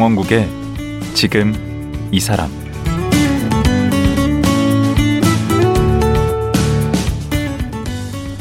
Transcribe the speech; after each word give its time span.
강원국의 0.00 0.48
지금 1.12 1.52
이 2.10 2.18
사람 2.20 2.50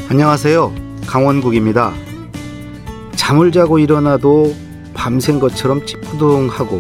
안녕하세요. 0.10 0.74
강원국입니다. 1.06 1.94
잠을 3.18 3.52
자고 3.52 3.78
일어나도 3.78 4.56
밤샌 4.94 5.42
것처럼 5.42 5.86
찌푸둥하고 5.86 6.80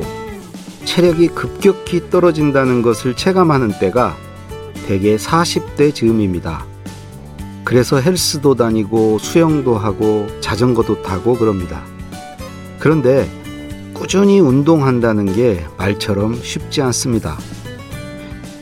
체력이 0.85 1.27
급격히 1.27 2.09
떨어진다는 2.09 2.81
것을 2.81 3.17
체감하는 3.17 3.79
때가 3.81 4.15
대개 4.87 5.17
40대 5.17 5.93
즈음입니다. 5.93 6.63
그래서 7.65 7.99
헬스도 7.99 8.55
다니고 8.55 9.17
수영도 9.19 9.77
하고 9.77 10.25
자전거도 10.39 11.01
타고 11.01 11.33
그럽니다. 11.33 11.83
그런데 12.79 13.29
꾸준히 13.99 14.39
운동한다는 14.39 15.35
게 15.35 15.65
말처럼 15.77 16.41
쉽지 16.41 16.81
않습니다. 16.81 17.37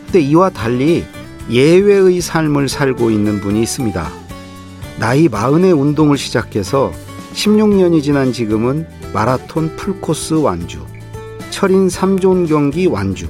근데 0.06 0.20
이와 0.20 0.50
달리 0.50 1.06
예외의 1.52 2.22
삶을 2.22 2.68
살고 2.68 3.12
있는 3.12 3.40
분이 3.40 3.62
있습니다. 3.62 4.12
나이 5.00 5.30
마흔에 5.30 5.70
운동을 5.70 6.18
시작해서 6.18 6.92
16년이 7.34 8.02
지난 8.02 8.34
지금은 8.34 8.88
마라톤 9.14 9.76
풀코스 9.76 10.34
완주, 10.34 10.84
철인 11.52 11.88
3존 11.88 12.50
경기 12.50 12.88
완주, 12.88 13.28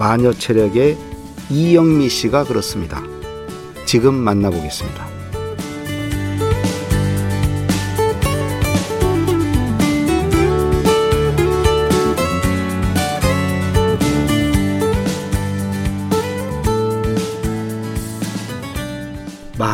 마녀 0.00 0.32
체력의 0.32 0.98
이영미 1.48 2.08
씨가 2.08 2.42
그렇습니다. 2.42 3.00
지금 3.86 4.14
만나보겠습니다. 4.14 5.13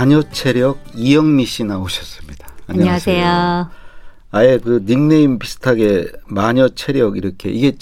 마녀 0.01 0.23
체력 0.23 0.83
이영미 0.95 1.45
씨 1.45 1.63
나오셨습니다. 1.63 2.49
안녕하세요. 2.69 3.23
안녕하세요. 3.23 3.71
아예 4.31 4.57
그 4.57 4.83
닉네임 4.87 5.39
비슷하게 5.39 6.07
마녀 6.25 6.71
체력 6.71 7.19
이렇게 7.19 7.51
이게 7.51 7.77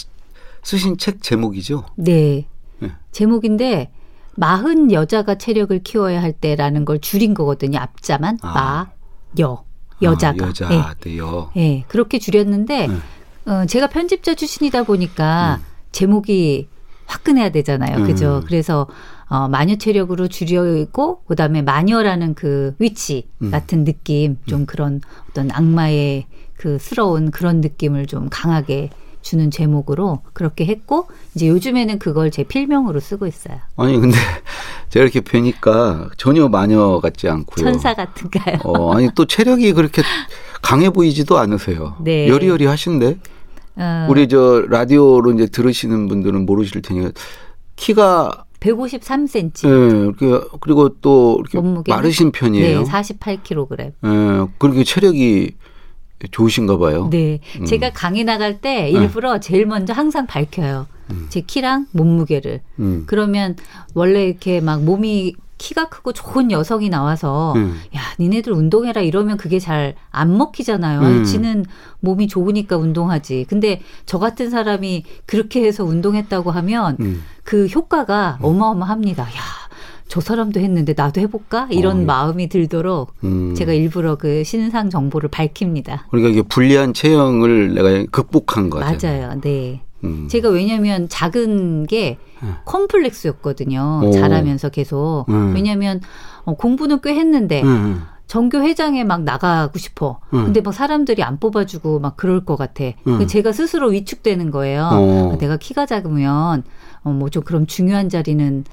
쓰신 0.65 0.99
책 0.99 1.23
제목이죠? 1.23 1.85
네. 1.95 2.49
네. 2.81 2.91
제목인데 3.13 3.93
마흔 4.35 4.91
여자가 4.91 5.37
체력을 5.37 5.79
키워야 5.85 6.21
할 6.21 6.33
때라는 6.33 6.85
걸 6.85 6.99
줄인 6.99 7.35
거거든요. 7.35 7.79
앞자만 7.79 8.39
아. 8.43 8.89
마여 9.37 9.63
여자가. 10.03 10.45
아, 10.45 10.49
여자, 10.49 10.69
네. 10.69 10.83
네. 11.01 11.19
여. 11.19 11.53
네, 11.55 11.85
그렇게 11.87 12.19
줄였는데 12.19 12.89
네. 12.89 12.97
어, 13.47 13.65
제가 13.67 13.87
편집자 13.87 14.35
출신이다 14.35 14.83
보니까 14.83 15.61
제목이 15.93 16.67
화끈해야 17.07 17.51
되잖아요. 17.51 18.05
그죠? 18.05 18.39
음. 18.39 18.45
그래서 18.45 18.89
어, 19.29 19.49
마녀 19.49 19.77
체력으로 19.77 20.29
줄여있고 20.29 21.25
그다음에 21.25 21.63
마녀라는 21.63 22.35
그 22.35 22.75
위치 22.79 23.29
음. 23.43 23.51
같은 23.51 23.85
느낌, 23.85 24.39
좀 24.47 24.65
그런 24.67 25.01
어떤 25.31 25.51
악마의 25.51 26.27
그 26.57 26.79
스러운 26.79 27.31
그런 27.31 27.61
느낌을 27.61 28.07
좀 28.07 28.29
강하게 28.31 28.91
주는 29.21 29.51
제목으로 29.51 30.21
그렇게 30.33 30.65
했고 30.65 31.09
이제 31.35 31.49
요즘에는 31.49 31.99
그걸 31.99 32.31
제 32.31 32.45
필명으로 32.45 33.01
쓰고 33.01 33.27
있어요. 33.27 33.59
아니 33.77 33.99
근데 33.99 34.17
제가 34.89 35.05
이렇게 35.05 35.21
뵈니까 35.21 36.09
전혀 36.17 36.49
마녀 36.49 36.99
같지 37.01 37.29
않고요. 37.29 37.65
천사 37.65 37.95
같은가요? 37.95 38.59
어, 38.65 38.95
아니 38.95 39.09
또 39.15 39.27
체력이 39.27 39.75
그렇게 39.75 40.03
강해 40.63 40.89
보이지도 40.91 41.39
않으세요. 41.39 41.97
네. 42.01 42.29
여리여리 42.29 42.65
하신데 42.65 43.19
어, 43.77 44.07
우리 44.09 44.29
저 44.29 44.65
라디오로 44.69 45.33
이제 45.33 45.47
들으시는 45.47 46.09
분들은 46.09 46.47
모르실 46.47 46.81
테니까 46.81 47.11
키가 47.77 48.45
153cm. 48.61 49.69
예, 49.69 49.99
이렇게 50.05 50.47
그리고 50.61 50.89
또 51.01 51.37
이렇게 51.41 51.59
몸무게는? 51.61 51.97
마르신 51.97 52.33
편이에요. 52.33 52.83
네, 52.83 52.85
48kg. 52.85 53.93
예, 54.05 54.53
그렇게 54.59 54.85
체력이 54.85 55.53
좋으신가 56.31 56.79
봐요. 56.79 57.09
네. 57.11 57.41
음. 57.61 57.65
제가 57.65 57.91
강의 57.93 58.25
나갈 58.25 58.61
때 58.61 58.91
일부러 58.91 59.39
제일 59.39 59.67
먼저 59.67 59.93
항상 59.93 60.27
밝혀요. 60.27 60.87
제 61.29 61.41
키랑 61.41 61.87
몸무게를. 61.93 62.61
음. 62.81 63.05
그러면 63.07 63.57
원래 63.95 64.27
이렇게 64.27 64.61
막 64.61 64.83
몸이 64.83 65.35
키가 65.59 65.89
크고 65.89 66.13
좋은 66.13 66.51
여성이 66.51 66.89
나와서 66.89 67.53
음. 67.57 67.81
야, 67.95 68.01
니네들 68.19 68.53
운동해라 68.53 69.01
이러면 69.03 69.37
그게 69.37 69.59
잘 69.59 69.95
안 70.19 70.37
먹히잖아요. 70.37 71.01
음. 71.01 71.25
지는 71.25 71.65
몸이 72.01 72.29
좋으니까 72.29 72.77
운동하지. 72.77 73.47
근데 73.49 73.81
저 74.05 74.19
같은 74.19 74.51
사람이 74.51 75.05
그렇게 75.27 75.65
해서 75.65 75.85
운동했다고 75.85 76.51
하면 76.51 76.97
음. 77.01 77.23
그 77.45 77.67
효과가 77.67 78.39
어마어마합니다. 78.43 79.23
야, 79.23 79.29
저 80.09 80.21
사람도 80.21 80.61
했는데 80.61 80.95
나도 80.97 81.21
해볼까? 81.21 81.69
이런 81.71 82.03
어. 82.03 82.05
마음이 82.05 82.49
들도록 82.49 83.15
음. 83.25 83.55
제가 83.55 83.73
일부러 83.73 84.17
그 84.17 84.43
신상 84.45 84.91
정보를 84.91 85.29
밝힙니다. 85.31 86.07
그러니까 86.11 86.31
이게 86.31 86.43
불리한 86.43 86.95
체형을 86.95 87.75
내가 87.75 88.05
극복한 88.11 88.71
거죠. 88.71 89.07
맞아요. 89.07 89.41
네. 89.41 89.83
음. 90.05 90.29
제가 90.29 90.49
왜냐면 90.51 91.09
작은 91.09 91.87
게 91.87 92.19
컴플렉스였거든요. 92.65 94.03
오. 94.05 94.11
자라면서 94.11 94.69
계속. 94.69 95.27
음. 95.29 95.55
왜냐면 95.55 96.01
어, 96.45 96.55
공부는 96.55 97.01
꽤 97.03 97.15
했는데 97.15 97.63
음. 97.63 98.03
전교 98.27 98.59
회장에 98.63 99.05
막 99.05 99.23
나가고 99.23 99.79
싶어. 99.79 100.21
음. 100.35 100.45
근데 100.45 100.61
막 100.61 100.73
사람들이 100.73 101.23
안 101.23 101.39
뽑아주고 101.39 101.99
막 102.01 102.17
그럴 102.17 102.45
것 102.45 102.57
같아. 102.57 102.85
음. 103.07 103.27
제가 103.27 103.53
스스로 103.53 103.89
위축되는 103.89 104.51
거예요. 104.51 104.89
어. 104.93 105.33
아, 105.33 105.39
내가 105.39 105.57
키가 105.57 105.87
작으면 105.87 106.63
어, 107.05 107.11
뭐 107.11 107.29
좀 107.31 107.43
그럼 107.43 107.67
중요한 107.67 108.09
자리는 108.09 108.65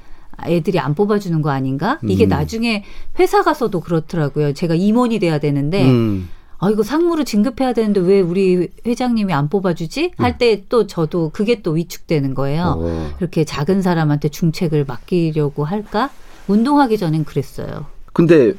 애들이 0.46 0.80
안 0.80 0.94
뽑아주는 0.96 1.42
거 1.42 1.50
아닌가? 1.50 1.98
이게 2.04 2.26
음. 2.26 2.30
나중에 2.30 2.84
회사 3.20 3.42
가서도 3.42 3.80
그렇더라고요. 3.80 4.54
제가 4.54 4.76
임원이 4.76 5.20
돼야 5.20 5.40
되는데 5.40 5.86
음. 5.86 6.28
아 6.58 6.70
이거 6.70 6.84
상무를 6.84 7.26
진급해야 7.26 7.74
되는데 7.74 8.00
왜 8.02 8.22
우리 8.22 8.70
회장님이 8.86 9.34
안 9.34 9.50
뽑아주지? 9.50 10.12
할 10.18 10.38
때 10.38 10.64
또 10.70 10.88
저도 10.88 11.30
그게 11.34 11.62
또 11.62 11.72
위축되는 11.72 12.34
거예요. 12.34 12.76
어. 12.78 13.12
이렇게 13.20 13.44
작은 13.44 13.82
사람한테 13.82 14.30
중책을 14.30 14.86
맡기려고 14.86 15.66
할까? 15.66 16.10
운동하기 16.48 16.98
전엔 16.98 17.26
그랬어요. 17.26 17.86
근데 18.14 18.54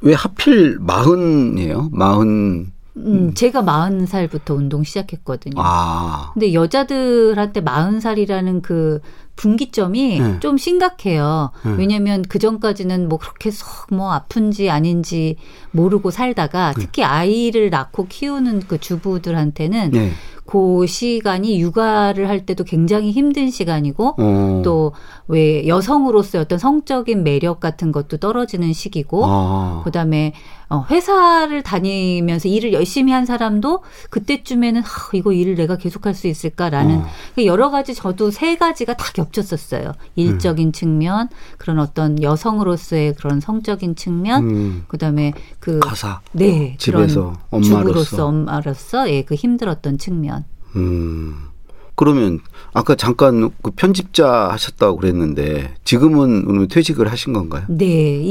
왜 0.00 0.14
하필 0.14 0.78
마흔이에요? 0.80 1.88
마흔. 1.92 2.72
음, 2.96 3.34
제가 3.34 3.62
마흔 3.62 4.06
살부터 4.06 4.54
운동 4.54 4.82
시작했거든요. 4.82 5.54
아. 5.58 6.30
근데 6.34 6.52
여자들한테 6.52 7.60
마흔 7.60 8.00
살이라는 8.00 8.62
그 8.62 9.00
분기점이 9.36 10.20
네. 10.20 10.40
좀 10.40 10.58
심각해요. 10.58 11.50
네. 11.64 11.74
왜냐면 11.78 12.22
그 12.22 12.38
전까지는 12.38 13.08
뭐 13.08 13.18
그렇게 13.18 13.50
썩 13.50 13.80
뭐 13.90 14.12
아픈지 14.12 14.70
아닌지 14.70 15.36
모르고 15.72 16.12
살다가 16.12 16.72
네. 16.74 16.80
특히 16.80 17.02
아이를 17.02 17.70
낳고 17.70 18.06
키우는 18.06 18.60
그 18.68 18.78
주부들한테는 18.78 19.90
네. 19.90 20.12
그 20.46 20.86
시간이 20.86 21.60
육아를 21.60 22.28
할 22.28 22.44
때도 22.44 22.64
굉장히 22.64 23.10
힘든 23.12 23.50
시간이고 23.50 24.14
어. 24.18 24.62
또왜 24.64 25.66
여성으로서의 25.66 26.42
어떤 26.42 26.58
성적인 26.58 27.24
매력 27.24 27.58
같은 27.60 27.90
것도 27.92 28.18
떨어지는 28.18 28.72
시기고 28.72 29.24
아. 29.24 29.82
그다음에 29.84 30.34
어, 30.70 30.86
회사를 30.88 31.62
다니면서 31.64 32.48
일을 32.48 32.72
열심히 32.72 33.12
한 33.12 33.26
사람도 33.26 33.82
그때쯤에는 34.08 34.82
하, 34.82 35.10
이거 35.14 35.32
일을 35.32 35.56
내가 35.56 35.76
계속할 35.76 36.14
수 36.14 36.28
있을까라는 36.28 36.98
어. 36.98 37.06
그 37.34 37.44
여러 37.44 37.70
가지 37.70 37.92
저도 37.92 38.30
세 38.30 38.56
가지가 38.56 38.94
다 38.94 39.10
겹쳤었어요. 39.12 39.92
일적인 40.14 40.68
음. 40.68 40.72
측면, 40.72 41.28
그런 41.58 41.80
어떤 41.80 42.22
여성으로서의 42.22 43.14
그런 43.16 43.40
성적인 43.40 43.96
측면, 43.96 44.48
음. 44.48 44.84
그다음에 44.86 45.32
그 45.58 45.80
가사. 45.80 46.20
네, 46.30 46.76
집에서 46.78 47.34
엄마로서. 47.50 48.26
엄마로서 48.26 49.10
예, 49.10 49.22
그 49.22 49.34
힘들었던 49.34 49.98
측면. 49.98 50.44
음. 50.76 51.48
그러면 51.96 52.38
아까 52.72 52.94
잠깐 52.94 53.50
그 53.60 53.72
편집자 53.72 54.48
하셨다고 54.52 54.98
그랬는데 54.98 55.74
지금은 55.84 56.46
그러면 56.46 56.68
퇴직을 56.68 57.10
하신 57.10 57.34
건가요? 57.34 57.64
네, 57.68 58.22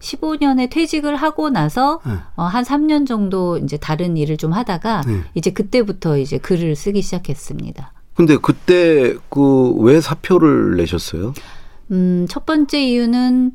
2015년에 0.00 0.70
퇴직을 0.70 1.16
하고 1.16 1.50
나서 1.50 2.00
네. 2.06 2.12
어, 2.36 2.44
한 2.44 2.64
3년 2.64 3.06
정도 3.06 3.58
이제 3.58 3.76
다른 3.76 4.16
일을 4.16 4.36
좀 4.36 4.52
하다가 4.52 5.02
네. 5.06 5.20
이제 5.34 5.50
그때부터 5.50 6.18
이제 6.18 6.38
글을 6.38 6.76
쓰기 6.76 7.02
시작했습니다. 7.02 7.92
근데 8.14 8.36
그때 8.36 9.14
그 9.28 9.72
왜 9.78 10.00
사표를 10.00 10.76
내셨어요? 10.76 11.34
음, 11.92 12.26
첫 12.28 12.44
번째 12.46 12.82
이유는 12.82 13.52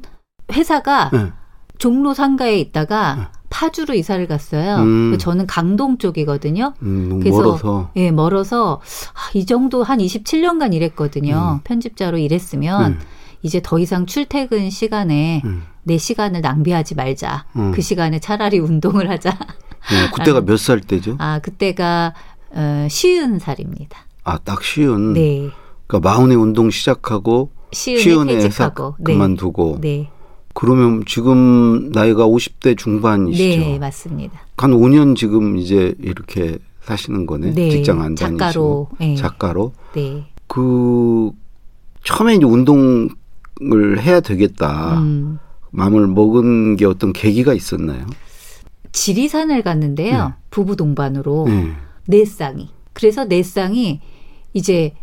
회사가 0.52 1.10
네. 1.14 1.32
종로 1.78 2.14
상가에 2.14 2.60
있다가 2.60 3.32
파주로 3.58 3.94
이사를 3.94 4.26
갔어요. 4.28 4.78
음. 4.78 5.16
저는 5.20 5.46
강동 5.46 6.00
쪽이거든요. 6.00 6.74
음, 6.82 7.20
그래서 7.20 7.38
멀어서. 7.38 7.90
예, 7.96 8.10
멀어서 8.10 8.82
아, 9.14 9.30
이 9.36 9.46
정도 9.46 9.84
한 9.84 10.00
27년간 10.00 10.74
일했거든요. 10.74 11.60
음. 11.60 11.62
편집자로 11.64 12.18
일했으면 12.18 12.94
음. 12.94 13.00
이제 13.44 13.62
더 13.64 13.78
이상 13.78 14.08
출퇴근 14.08 14.72
시간에 14.72 15.44
음. 15.46 15.64
내 15.84 16.00
시간을 16.00 16.42
낭비하지 16.42 16.96
말자. 16.96 17.46
음. 17.56 17.72
그 17.74 17.82
시간에 17.82 18.20
차라리 18.20 18.58
운동을 18.60 19.08
하자. 19.12 19.30
어, 19.30 20.16
그때가 20.16 20.42
몇 20.42 20.58
살 20.58 20.82
때죠? 20.82 21.16
아, 21.20 21.38
그때가 21.40 22.16
어, 22.56 22.88
쉬운 22.90 23.38
살입니다. 23.38 24.00
아, 24.24 24.40
딱 24.40 24.64
쉬운. 24.64 25.14
네. 25.14 25.50
그러니까 25.86 26.10
마흔에 26.10 26.34
운동 26.34 26.72
시작하고 26.72 27.52
쉬운에 27.72 28.38
퇴직하고. 28.40 28.96
네. 28.98 29.14
그만두고. 29.14 29.78
네. 29.80 30.10
그러면 30.54 31.04
지금 31.06 31.90
나이가 31.92 32.28
50대 32.28 32.78
중반이시죠. 32.78 33.60
네, 33.60 33.80
맞습니다. 33.80 34.40
한 34.58 34.72
5년 34.72 35.16
지금 35.16 35.58
이제 35.58 35.96
이렇게 36.00 36.60
사시는 36.82 37.26
거네. 37.26 37.54
네, 37.54 37.70
직장 37.70 38.02
안 38.02 38.16
다니시고. 38.16 38.38
작가로, 38.38 38.88
네. 39.00 39.16
작가로. 39.16 39.74
네. 39.94 40.26
그 40.48 41.32
처음에 42.04 42.36
이제 42.36 42.46
운동을 42.46 43.10
해야 44.02 44.20
되겠다. 44.20 45.00
음. 45.00 45.40
마음을 45.72 46.08
먹은 46.08 46.76
게 46.76 46.86
어떤 46.86 47.14
계기가 47.14 47.54
있었나요? 47.54 48.06
지리산을 48.92 49.64
갔는데요. 49.64 50.28
네. 50.28 50.34
부부 50.52 50.76
동반으로 50.76 51.46
네. 51.48 51.74
네 52.06 52.26
쌍이. 52.26 52.70
그래서 52.94 53.26
네 53.26 53.42
쌍이 53.42 54.00
이제 54.54 54.94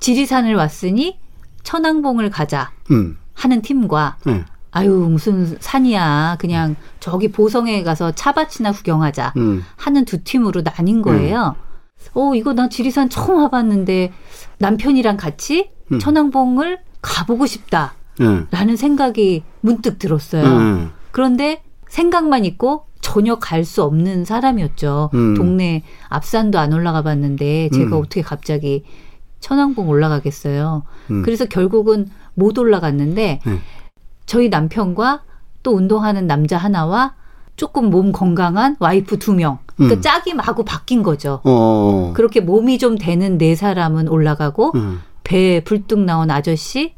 지리산을 0.00 0.54
왔으니 0.54 1.18
천왕봉을 1.62 2.30
가자 2.30 2.72
음. 2.90 3.18
하는 3.34 3.60
팀과 3.60 4.16
네. 4.24 4.44
아유 4.72 4.90
무슨 5.10 5.56
산이야 5.60 6.36
그냥 6.40 6.76
저기 6.98 7.30
보성에 7.30 7.82
가서 7.82 8.12
차밭이나 8.12 8.72
구경하자 8.72 9.34
음. 9.36 9.64
하는 9.76 10.04
두 10.04 10.24
팀으로 10.24 10.62
나뉜 10.62 11.02
거예요. 11.02 11.54
어 12.14 12.34
이거 12.34 12.52
나 12.52 12.68
지리산 12.68 13.08
처음 13.10 13.42
와봤는데 13.42 14.12
남편이랑 14.58 15.16
같이 15.16 15.70
음. 15.92 15.98
천왕봉을 15.98 16.78
가보고 17.02 17.46
싶다. 17.46 17.94
네. 18.18 18.44
라는 18.50 18.76
생각이 18.76 19.44
문득 19.60 19.98
들었어요. 19.98 20.58
네. 20.58 20.88
그런데 21.10 21.62
생각만 21.88 22.44
있고 22.46 22.86
전혀 23.02 23.38
갈 23.38 23.64
수 23.64 23.82
없는 23.82 24.24
사람이었죠. 24.24 25.10
음. 25.12 25.34
동네 25.34 25.82
앞산도 26.08 26.58
안 26.58 26.72
올라가 26.72 27.02
봤는데 27.02 27.68
제가 27.74 27.96
음. 27.96 28.00
어떻게 28.00 28.22
갑자기 28.22 28.84
천왕봉 29.40 29.88
올라가겠어요. 29.88 30.84
음. 31.10 31.22
그래서 31.22 31.44
결국은 31.44 32.08
못 32.34 32.56
올라갔는데 32.58 33.40
네. 33.44 33.58
저희 34.26 34.48
남편과 34.48 35.22
또 35.62 35.72
운동하는 35.72 36.26
남자 36.26 36.56
하나와 36.56 37.14
조금 37.56 37.90
몸 37.90 38.12
건강한 38.12 38.76
와이프 38.80 39.18
두 39.18 39.34
명. 39.34 39.58
그러니까 39.76 39.98
음. 39.98 40.02
짝이 40.02 40.34
마구 40.34 40.64
바뀐 40.64 41.02
거죠. 41.02 41.40
어. 41.44 42.12
그렇게 42.14 42.40
몸이 42.40 42.78
좀 42.78 42.96
되는 42.98 43.38
네 43.38 43.54
사람은 43.54 44.08
올라가고 44.08 44.72
음. 44.74 45.00
배에 45.24 45.60
불뚝 45.64 46.00
나온 46.00 46.30
아저씨, 46.30 46.94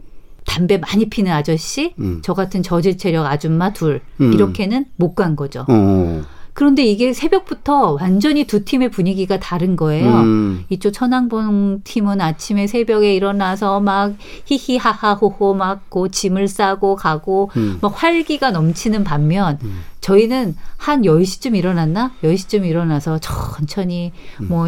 담배 0.47 0.79
많이 0.79 1.07
피는 1.09 1.31
아저씨, 1.33 1.95
음. 1.99 2.21
저 2.23 2.35
같은 2.35 2.63
저질 2.63 2.97
체력 2.99 3.27
아줌마 3.27 3.73
둘 3.73 4.01
음. 4.21 4.33
이렇게는 4.33 4.87
못 4.97 5.15
간 5.15 5.37
거죠. 5.37 5.65
어. 5.69 6.23
그런데 6.53 6.85
이게 6.85 7.13
새벽부터 7.13 7.97
완전히 8.01 8.45
두 8.45 8.65
팀의 8.65 8.91
분위기가 8.91 9.41
다른 9.41 9.75
거예요. 9.75 10.09
음. 10.21 10.65
이쪽 10.69 10.93
천왕봉 10.93 11.81
팀은 11.83 12.21
아침에 12.21 12.69
새벽에 12.69 13.13
일어나서 13.17 13.81
막 13.81 14.15
히히하하호호 14.45 15.55
막고 15.55 16.09
짐을 16.09 16.49
싸고 16.49 16.97
가고 16.97 17.51
음. 17.57 17.79
막 17.81 18.03
활기가 18.03 18.51
넘치는 18.51 19.05
반면 19.05 19.59
음. 19.63 19.83
저희는 20.01 20.57
한 20.77 21.03
10시쯤 21.03 21.57
일어났나? 21.57 22.13
10시쯤 22.23 22.67
일어나서 22.67 23.19
천천히 23.19 24.13
음. 24.41 24.49
뭐 24.49 24.67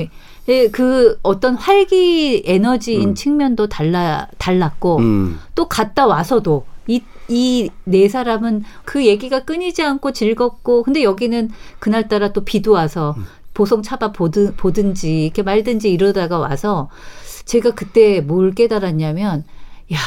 예, 0.48 0.68
그 0.68 1.18
어떤 1.22 1.56
활기 1.56 2.42
에너지인 2.46 3.10
음. 3.10 3.14
측면도 3.14 3.68
달라 3.68 4.28
달랐고 4.38 4.98
음. 4.98 5.40
또 5.54 5.68
갔다 5.68 6.06
와서도 6.06 6.64
이 6.86 7.00
이 7.28 7.70
네 7.84 8.08
사람은 8.08 8.64
그 8.84 9.04
얘기가 9.04 9.40
끊이지 9.44 9.82
않고 9.82 10.12
즐겁고 10.12 10.82
근데 10.82 11.02
여기는 11.02 11.50
그날따라 11.78 12.32
또 12.32 12.44
비도 12.44 12.72
와서 12.72 13.16
보성 13.54 13.82
차바 13.82 14.12
보든, 14.12 14.54
보든지 14.56 15.24
이렇게 15.24 15.42
말든지 15.42 15.90
이러다가 15.90 16.38
와서 16.38 16.88
제가 17.46 17.72
그때 17.72 18.20
뭘 18.20 18.52
깨달았냐면 18.54 19.44
야 19.92 19.98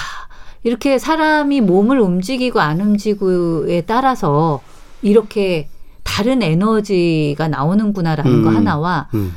이렇게 0.64 0.98
사람이 0.98 1.62
몸을 1.62 2.00
움직이고 2.00 2.60
안 2.60 2.82
움직이고에 2.82 3.82
따라서 3.82 4.62
이렇게 5.02 5.70
다른 6.04 6.42
에너지가 6.42 7.48
나오는구나라는 7.48 8.44
거 8.44 8.50
음. 8.50 8.56
하나와 8.56 9.08
음. 9.14 9.34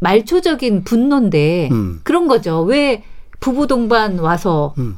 말초적인 0.00 0.84
분노인데 0.84 1.68
음. 1.70 2.00
그런 2.02 2.26
거죠. 2.26 2.62
왜 2.62 3.04
부부 3.40 3.66
동반 3.66 4.18
와서 4.18 4.74
음. 4.78 4.96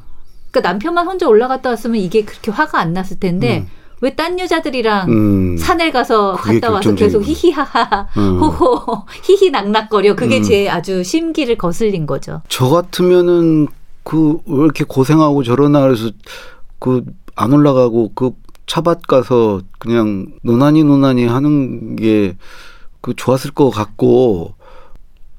그러니까 0.50 0.70
남편만 0.70 1.06
혼자 1.06 1.26
올라갔다 1.26 1.70
왔으면 1.70 1.96
이게 1.96 2.24
그렇게 2.24 2.50
화가 2.50 2.78
안 2.78 2.92
났을 2.92 3.18
텐데 3.18 3.60
음. 3.60 3.66
왜딴 4.00 4.38
여자들이랑 4.38 5.08
음. 5.08 5.56
산에 5.56 5.90
가서 5.90 6.36
그게 6.36 6.60
갔다 6.60 6.72
와서 6.72 6.94
계속. 6.94 7.22
히히하하 7.22 8.08
음. 8.16 8.38
호호 8.38 9.04
히히 9.24 9.50
낙낙거려 9.50 10.14
그게 10.14 10.38
음. 10.38 10.42
제 10.42 10.68
아주 10.68 11.02
심기를 11.02 11.56
거슬린 11.56 12.06
거죠. 12.06 12.42
저 12.48 12.68
같으면은 12.68 13.66
그 14.04 14.38
왜 14.46 14.64
이렇게 14.64 14.84
고생하고 14.84 15.42
저러나 15.42 15.80
그래서 15.82 16.10
그 16.78 17.04
안 17.36 17.52
올라가고 17.52 18.12
그 18.14 18.30
차밭 18.66 19.08
가서 19.08 19.60
그냥 19.80 20.26
노나니 20.44 20.84
노나니 20.84 21.26
하는 21.26 21.96
게 21.96 22.36
그 23.00 23.12
좋았을 23.14 23.50
것 23.50 23.68
같고 23.68 24.54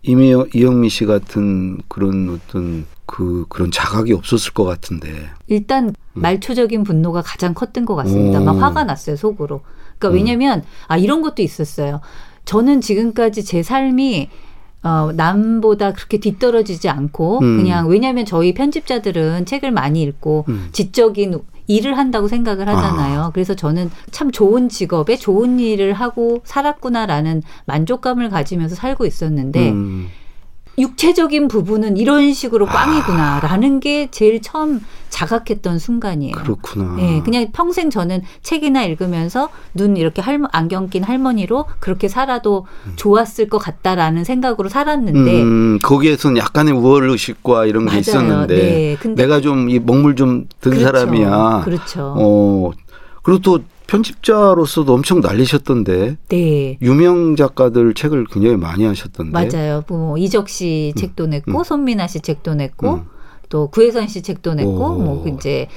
이미 0.04 0.32
이영미 0.54 0.88
씨 0.90 1.08
같은 1.08 1.80
그런 1.88 2.30
어떤 2.30 2.86
그 3.08 3.46
그런 3.50 3.72
자각이 3.72 4.14
없었을 4.14 4.54
것 4.54 4.66
같은데. 4.66 5.10
일단 5.48 5.96
말초적인 6.14 6.84
분노가 6.84 7.24
가장 7.24 7.56
컸던 7.56 7.86
것 7.86 7.96
같습니다. 7.96 8.38
음. 8.40 8.46
막 8.46 8.62
화가 8.62 8.84
났어요 8.84 9.16
속으로. 9.16 9.62
그러니까 9.98 10.10
음. 10.10 10.14
왜냐면 10.14 10.64
아 10.88 10.96
이런 10.98 11.24
것도 11.24 11.42
있었어요. 11.42 12.02
저는 12.46 12.82
지금까지 12.82 13.44
제 13.44 13.64
삶이 13.64 14.30
어, 14.86 15.12
남보다 15.14 15.94
그렇게 15.94 16.20
뒤떨어지지 16.20 16.90
않고 16.90 17.40
음. 17.40 17.58
그냥 17.58 17.88
왜냐하면 17.90 18.24
저희 18.24 18.54
편집자들은 18.54 19.48
책을 19.48 19.72
많이 19.72 20.04
읽고 20.04 20.46
음. 20.48 20.70
지적인 20.72 21.40
일을 21.66 21.98
한다고 21.98 22.28
생각을 22.28 22.68
하잖아요. 22.68 23.32
그래서 23.34 23.56
저는 23.56 23.90
참 24.12 24.30
좋은 24.30 24.70
직업에 24.70 25.18
좋은 25.18 25.60
일을 25.60 25.94
하고 25.94 26.42
살았구나라는 26.44 27.42
만족감을 27.66 28.30
가지면서 28.30 28.76
살고 28.76 29.08
있었는데 29.08 29.72
음. 29.72 30.10
육체적인 30.78 31.48
부분은 31.48 31.98
이런 31.98 32.34
식으로 32.34 32.66
꽝이구나라는 32.66 33.80
게 33.80 34.10
제일 34.12 34.42
처음 34.42 34.82
자각했던 35.10 35.80
순간이에요. 35.80 36.36
그렇구나. 36.36 36.98
예, 37.00 37.22
그냥 37.24 37.48
평생 37.54 37.90
저는 37.90 38.22
책이나 38.42 38.84
읽으면서 38.84 39.50
눈 39.74 39.96
이렇게 39.96 40.22
할머, 40.22 40.48
안경 40.52 40.90
낀 40.90 41.04
할머니로 41.04 41.66
그렇게 41.80 42.10
살아도 42.10 42.66
좋았을 42.98 43.48
것 43.48 43.60
같다라는 43.60 44.26
생각으로 44.26 44.68
살았는데 44.68 45.42
음, 45.42 45.80
거기에서는 45.82 46.38
약간의 46.38 46.74
우월 46.74 47.10
의식과 47.10 47.66
이런 47.66 47.84
게 47.86 47.92
맞아요. 47.92 48.00
있었는데 48.00 48.56
네, 48.56 48.98
근데 49.00 49.24
내가 49.24 49.40
좀 49.42 49.70
이 49.70 49.80
먹물 49.80 50.16
좀든 50.16 50.48
그렇죠. 50.60 50.82
사람이야. 50.84 51.62
그렇죠. 51.64 52.14
어. 52.18 52.72
그리고 53.24 53.40
또 53.42 53.60
편집자로서도 53.88 54.94
엄청 54.94 55.22
날리셨던데 55.22 56.18
네. 56.30 56.78
유명 56.82 57.36
작가들 57.36 57.94
책을 57.94 58.26
굉장히 58.26 58.58
많이 58.58 58.86
하셨던데. 58.86 59.32
맞아요. 59.32 59.84
뭐 59.88 60.18
이적 60.18 60.50
씨 60.50 60.94
책도 60.96 61.28
냈고 61.28 61.60
음. 61.60 61.64
손민아 61.64 62.08
씨 62.08 62.20
책도 62.20 62.56
냈고 62.56 62.94
음. 62.96 63.06
또 63.50 63.68
구혜선 63.70 64.08
씨 64.08 64.22
책도 64.22 64.56
냈고 64.56 64.72
오. 64.72 65.00
뭐 65.00 65.28
이제 65.28 65.68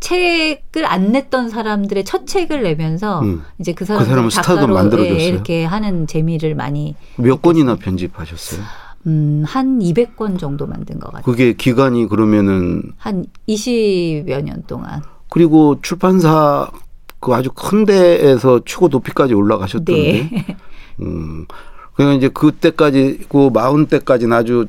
책을 0.00 0.86
안 0.86 1.10
냈던 1.12 1.48
사람들의 1.48 2.04
첫 2.04 2.26
책을 2.26 2.62
내면서 2.62 3.20
음. 3.20 3.42
이제 3.58 3.72
그 3.72 3.84
사람을 3.84 4.30
스타도 4.30 4.54
작가로 4.54 4.74
만들어줬어요? 4.74 5.18
예, 5.18 5.26
이렇게 5.26 5.64
하는 5.64 6.06
재미를 6.06 6.54
많이 6.54 6.94
몇 7.16 7.42
권이나 7.42 7.76
편집하셨어요? 7.76 8.62
음, 9.06 9.42
한 9.46 9.78
200권 9.80 10.38
정도 10.38 10.66
만든 10.66 10.98
것 10.98 11.08
같아요. 11.08 11.22
그게 11.24 11.52
기간이 11.52 12.06
그러면은 12.06 12.82
한 12.96 13.24
20여 13.48 14.42
년 14.42 14.62
동안. 14.66 15.02
그리고 15.30 15.80
출판사 15.82 16.70
그 17.20 17.32
아주 17.34 17.50
큰 17.52 17.84
데에서 17.84 18.60
최고 18.64 18.88
높이까지 18.88 19.34
올라가셨던데. 19.34 19.92
네. 20.32 20.46
음. 21.02 21.46
그러니까 21.94 22.16
이제 22.16 22.28
그때까지 22.28 23.26
그 23.28 23.50
마흔 23.52 23.86
때까지는 23.86 24.36
아주 24.36 24.66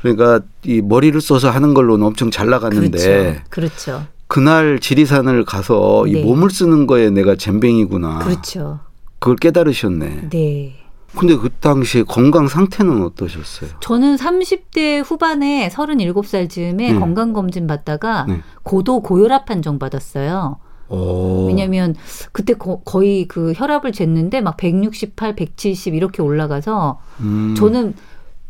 그러니까 0.00 0.40
이 0.64 0.80
머리를 0.80 1.20
써서 1.20 1.50
하는 1.50 1.74
걸로는 1.74 2.06
엄청 2.06 2.30
잘 2.30 2.48
나갔는데 2.50 2.98
그렇죠. 2.98 3.40
그렇죠. 3.50 4.06
그날 4.28 4.78
지리산을 4.78 5.44
가서 5.44 6.04
네. 6.04 6.20
이 6.20 6.24
몸을 6.24 6.50
쓰는 6.50 6.86
거에 6.86 7.10
내가 7.10 7.34
젬병이구나. 7.34 8.20
그렇죠. 8.20 8.78
그걸 9.18 9.36
깨달으셨네. 9.36 10.28
네. 10.30 10.76
근데 11.16 11.34
그 11.36 11.48
당시에 11.48 12.02
건강 12.04 12.46
상태는 12.46 13.02
어떠셨어요? 13.02 13.70
저는 13.80 14.16
30대 14.16 15.02
후반에 15.04 15.68
37살 15.70 16.48
즈음에 16.48 16.92
음. 16.92 17.00
건강검진 17.00 17.66
받다가 17.66 18.26
네. 18.28 18.40
고도 18.62 19.00
고혈압 19.00 19.46
판정 19.46 19.78
받았어요. 19.78 20.58
오. 20.88 21.46
왜냐면 21.46 21.94
그때 22.32 22.54
거, 22.54 22.80
거의 22.84 23.26
그 23.28 23.52
혈압을 23.56 23.92
쟀는데 23.92 24.40
막 24.40 24.56
168, 24.56 25.36
170 25.36 25.94
이렇게 25.94 26.22
올라가서 26.22 26.98
음. 27.20 27.54
저는 27.56 27.94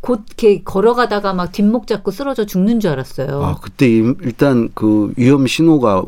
곧 0.00 0.20
이렇게 0.28 0.62
걸어가다가 0.62 1.34
막 1.34 1.50
뒷목 1.50 1.88
잡고 1.88 2.12
쓰러져 2.12 2.46
죽는 2.46 2.78
줄 2.78 2.92
알았어요. 2.92 3.42
아, 3.42 3.56
그때 3.60 3.88
임- 3.88 4.14
일단 4.22 4.68
그 4.72 5.12
위험 5.16 5.44
신호가 5.48 6.04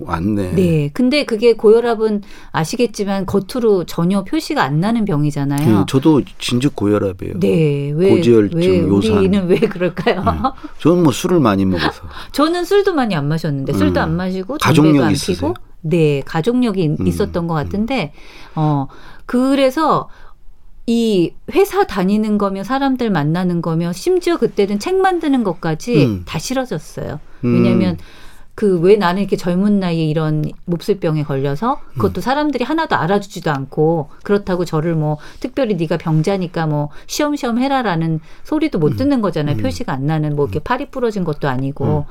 왔네. 0.00 0.52
네. 0.54 0.90
근데 0.94 1.26
그게 1.26 1.52
고혈압은 1.52 2.22
아시겠지만 2.52 3.26
겉으로 3.26 3.84
전혀 3.84 4.24
표시가 4.24 4.62
안 4.62 4.80
나는 4.80 5.04
병이잖아요. 5.04 5.80
예, 5.80 5.84
저도 5.86 6.22
진즉 6.38 6.74
고혈압이에요. 6.74 7.38
네. 7.40 7.92
왜, 7.94 8.10
고지혈증 8.16 8.58
왜 8.58 8.78
요산. 8.78 9.18
우리는 9.18 9.46
왜 9.46 9.56
그럴까요? 9.58 10.24
네. 10.24 10.30
저는 10.80 11.02
뭐 11.02 11.12
술을 11.12 11.38
많이 11.38 11.66
먹어서. 11.66 12.02
저는 12.32 12.64
술도 12.64 12.94
많이 12.94 13.14
안 13.14 13.28
마셨는데 13.28 13.74
술도 13.74 14.00
음. 14.00 14.02
안 14.02 14.16
마시고 14.16 14.56
담배도 14.56 15.04
안 15.04 15.12
있으세요? 15.12 15.52
네 15.86 16.22
가족력이 16.24 16.96
음. 17.00 17.06
있었던 17.06 17.46
것 17.46 17.54
같은데 17.54 18.12
어 18.54 18.86
그래서 19.26 20.08
이 20.86 21.32
회사 21.52 21.86
다니는 21.86 22.38
거며 22.38 22.64
사람들 22.64 23.10
만나는 23.10 23.62
거며 23.62 23.92
심지어 23.92 24.36
그때는 24.36 24.78
책 24.78 24.96
만드는 24.96 25.44
것까지 25.44 26.04
음. 26.04 26.22
다 26.26 26.38
싫어졌어요. 26.38 27.20
음. 27.44 27.54
왜냐하면 27.54 27.98
그 28.54 28.78
왜 28.80 28.96
나는 28.96 29.20
이렇게 29.22 29.36
젊은 29.36 29.80
나이에 29.80 30.04
이런 30.04 30.44
몹쓸병에 30.66 31.24
걸려서 31.24 31.80
그것도 31.94 32.20
사람들이 32.20 32.64
하나도 32.64 32.94
알아주지도 32.94 33.50
않고 33.50 34.10
그렇다고 34.22 34.64
저를 34.64 34.94
뭐 34.94 35.18
특별히 35.40 35.74
네가 35.74 35.96
병자니까 35.96 36.66
뭐 36.66 36.90
시험시험 37.06 37.58
해라라는 37.58 38.20
소리도 38.44 38.78
못 38.78 38.96
듣는 38.96 39.20
거잖아요. 39.22 39.56
표시가 39.56 39.92
안 39.92 40.06
나는 40.06 40.36
뭐 40.36 40.46
이렇게 40.46 40.60
팔이 40.60 40.86
부러진 40.90 41.24
것도 41.24 41.48
아니고 41.48 42.06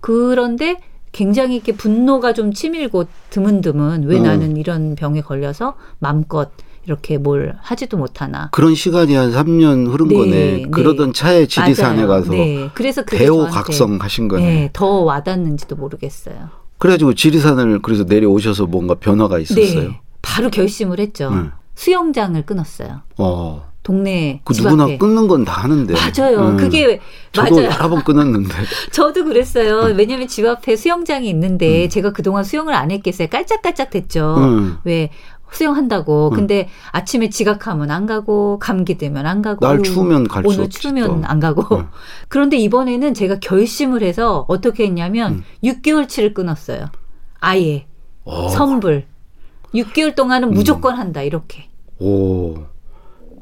그런데 0.00 0.78
굉장히 1.14 1.54
이렇게 1.54 1.72
분노가 1.72 2.34
좀 2.34 2.52
치밀고 2.52 3.06
드문드문 3.30 4.02
왜 4.02 4.18
음. 4.18 4.22
나는 4.24 4.56
이런 4.56 4.96
병에 4.96 5.22
걸려서 5.22 5.76
마음껏 6.00 6.50
이렇게 6.86 7.16
뭘 7.16 7.56
하지도 7.62 7.96
못하나. 7.96 8.50
그런 8.50 8.74
시간이 8.74 9.14
한 9.14 9.30
3년 9.30 9.90
흐른 9.90 10.08
네, 10.08 10.16
거네. 10.16 10.30
네. 10.30 10.62
그러던 10.70 11.14
차에 11.14 11.46
지리산에 11.46 12.04
맞아요. 12.04 12.08
가서 12.08 12.32
네. 12.32 12.68
그래서 12.74 13.04
대호 13.04 13.46
각성 13.46 13.96
하신 13.98 14.28
거네. 14.28 14.42
네, 14.44 14.70
더 14.72 14.86
와닿는지도 14.86 15.76
모르겠어요. 15.76 16.50
그래가지고 16.78 17.14
지리산을 17.14 17.80
그래서 17.80 18.04
내려오셔서 18.04 18.66
뭔가 18.66 18.94
변화가 18.94 19.38
있었어요. 19.38 19.88
네. 19.88 20.00
바로 20.20 20.50
결심을 20.50 20.98
했죠. 20.98 21.30
네. 21.30 21.48
수영장을 21.76 22.44
끊었어요. 22.44 23.02
어. 23.18 23.72
동네 23.84 24.40
그집 24.44 24.64
누구나 24.64 24.84
앞에. 24.84 24.98
끊는 24.98 25.28
건 25.28 25.44
다 25.44 25.52
하는데. 25.62 25.94
맞아요. 25.94 26.48
음. 26.48 26.56
그게 26.56 27.00
저도 27.32 27.54
맞아요. 27.56 27.70
여러 27.70 27.88
번 27.90 28.02
끊었는데. 28.02 28.48
저도 28.90 29.24
그랬어요. 29.24 29.94
왜냐면 29.94 30.26
집 30.26 30.44
앞에 30.46 30.74
수영장이 30.74 31.28
음. 31.28 31.30
있는데 31.30 31.88
제가 31.88 32.12
그동안 32.12 32.42
수영을 32.44 32.74
안 32.74 32.90
했겠어요. 32.90 33.28
깔짝깔짝 33.28 33.90
됐죠. 33.90 34.36
음. 34.38 34.78
왜 34.84 35.10
수영한다고. 35.52 36.30
음. 36.30 36.34
근데 36.34 36.68
아침에 36.92 37.28
지각하면 37.28 37.90
안 37.90 38.06
가고 38.06 38.58
감기 38.58 38.96
되면 38.98 39.26
안 39.26 39.42
가고 39.42 39.64
날 39.66 39.82
추우면 39.82 40.28
갈수 40.28 40.48
오늘 40.48 40.68
추우면 40.70 41.20
또. 41.20 41.26
안 41.28 41.38
가고. 41.38 41.76
음. 41.76 41.86
그런데 42.28 42.56
이번에는 42.56 43.12
제가 43.14 43.38
결심을 43.40 44.02
해서 44.02 44.46
어떻게 44.48 44.84
했냐면 44.84 45.32
음. 45.32 45.44
6개월치를 45.62 46.32
끊었어요. 46.34 46.86
아예 47.38 47.86
어. 48.24 48.48
선불. 48.48 49.04
6개월 49.74 50.14
동안은 50.14 50.48
음. 50.48 50.54
무조건 50.54 50.96
한다 50.96 51.20
이렇게 51.20 51.68
오. 51.98 52.54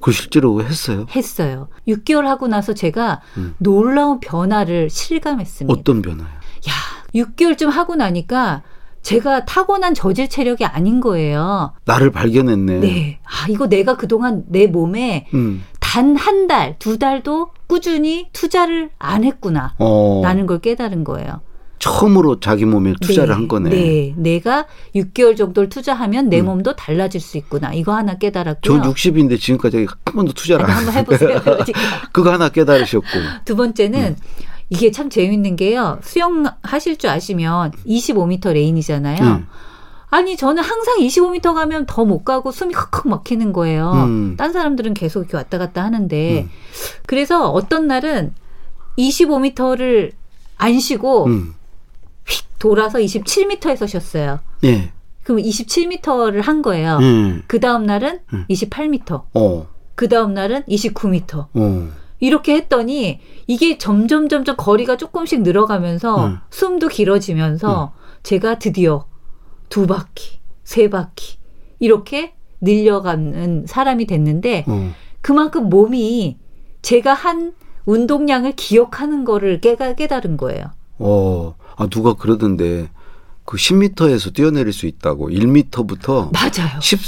그 0.03 0.13
실제로 0.13 0.63
했어요? 0.63 1.07
했어요. 1.15 1.69
6개월 1.89 2.25
하고 2.25 2.49
나서 2.49 2.75
제가 2.75 3.23
음. 3.39 3.55
놀라운 3.59 4.21
변화를 4.21 4.91
실감했습니다. 4.91 5.73
어떤 5.73 6.03
변화요? 6.03 6.29
야, 6.29 6.73
6개월쯤 7.15 7.71
하고 7.71 7.95
나니까 7.95 8.63
제가 9.01 9.45
타고난 9.45 9.95
저질 9.95 10.29
체력이 10.29 10.65
아닌 10.65 11.01
거예요. 11.01 11.73
나를 11.85 12.11
발견했네. 12.11 12.81
네. 12.81 13.21
아, 13.25 13.49
이거 13.49 13.69
내가 13.69 13.97
그동안 13.97 14.45
내 14.49 14.67
몸에 14.67 15.27
음. 15.35 15.65
단한 15.81 16.47
달, 16.47 16.77
두 16.79 16.99
달도 16.99 17.51
꾸준히 17.67 18.29
투자를 18.33 18.91
안 18.99 19.25
했구나. 19.25 19.75
어. 19.79 20.21
라는 20.25 20.47
걸 20.47 20.59
깨달은 20.61 21.05
거예요. 21.05 21.41
처음으로 21.83 22.39
자기 22.39 22.65
몸에 22.65 22.95
투자를 23.01 23.31
네, 23.31 23.35
한 23.35 23.49
거네. 23.49 23.71
네. 23.71 24.15
내가 24.17 24.67
6개월 24.95 25.37
정도를 25.37 25.69
투자하면 25.69 26.29
내 26.29 26.39
음. 26.39 26.45
몸도 26.47 26.77
달라질 26.77 27.21
수 27.21 27.37
있구나. 27.39 27.75
이거 27.75 27.93
하나 27.93 28.15
깨달았고요. 28.15 28.83
전 28.83 28.93
60인데 28.93 29.41
지금까지 29.41 29.79
한 29.79 30.15
번도 30.15 30.33
투자를 30.33 30.65
아니, 30.65 30.73
안 30.75 30.79
한번 30.79 31.15
했어요. 31.15 31.31
해보세요. 31.31 31.41
그러니까. 31.43 31.81
그거 32.13 32.33
하나 32.33 32.49
깨달으셨고. 32.51 33.09
두 33.45 33.57
번째는 33.57 34.15
이게 34.71 34.93
참 34.93 35.11
재밌는 35.11 35.57
게요. 35.57 35.99
수영 36.05 36.45
하실 36.63 36.97
줄 36.99 37.11
아시면 37.11 37.73
25m 37.85 38.53
레인이잖아요. 38.53 39.21
음. 39.25 39.47
아니 40.09 40.37
저는 40.37 40.63
항상 40.63 40.99
25m 40.99 41.53
가면 41.55 41.87
더 41.87 42.05
못 42.05 42.23
가고 42.25 42.53
숨이 42.53 42.75
헉헉 42.75 43.09
막히는 43.09 43.53
거예요. 43.53 43.91
음. 44.07 44.35
딴 44.37 44.53
사람들은 44.53 44.95
계속 44.95 45.23
이렇게 45.23 45.37
왔다 45.37 45.59
갔다 45.59 45.83
하는데 45.83 46.43
음. 46.43 46.51
그래서 47.07 47.51
어떤 47.51 47.89
날은 47.89 48.35
25m를 48.99 50.13
안 50.59 50.79
쉬고 50.79 51.27
음. 51.27 51.55
휙 52.33 52.59
돌아서 52.59 52.99
27m에서 52.99 53.87
쉬었어요. 53.87 54.41
예. 54.65 54.93
그럼 55.23 55.41
27m를 55.43 56.43
한 56.43 56.63
거예요. 56.63 56.99
예. 57.03 57.43
그 57.47 57.61
다음 57.61 57.85
날은 57.85 58.21
음. 58.33 58.45
28m. 58.49 59.25
어. 59.35 59.67
그 59.95 60.09
다음 60.09 60.35
날은 60.35 60.63
29m. 60.65 61.47
어. 61.55 61.89
이렇게 62.19 62.55
했더니 62.55 63.21
이게 63.47 63.79
점점 63.79 64.29
점점 64.29 64.57
거리가 64.57 64.97
조금씩 64.97 65.43
늘어가면서 65.43 66.27
음. 66.27 66.39
숨도 66.51 66.89
길어지면서 66.89 67.93
제가 68.23 68.59
드디어 68.59 69.07
두 69.69 69.87
바퀴, 69.87 70.39
세 70.65 70.89
바퀴 70.89 71.37
이렇게 71.79 72.35
늘려가는 72.61 73.67
사람이 73.67 74.07
됐는데 74.07 74.65
어. 74.69 74.93
그만큼 75.21 75.69
몸이 75.69 76.39
제가 76.83 77.13
한 77.13 77.55
운동량을 77.87 78.53
기억하는 78.53 79.25
거를 79.25 79.61
깨달은 79.61 80.37
거예요. 80.37 80.65
어. 80.99 81.55
아 81.77 81.87
누가 81.89 82.15
그러던데 82.15 82.89
그 83.45 83.57
10m에서 83.57 84.33
뛰어내릴 84.33 84.73
수 84.73 84.87
있다고 84.87 85.31
1m부터 85.31 86.31
맞아요. 86.33 86.81
10 86.81 86.99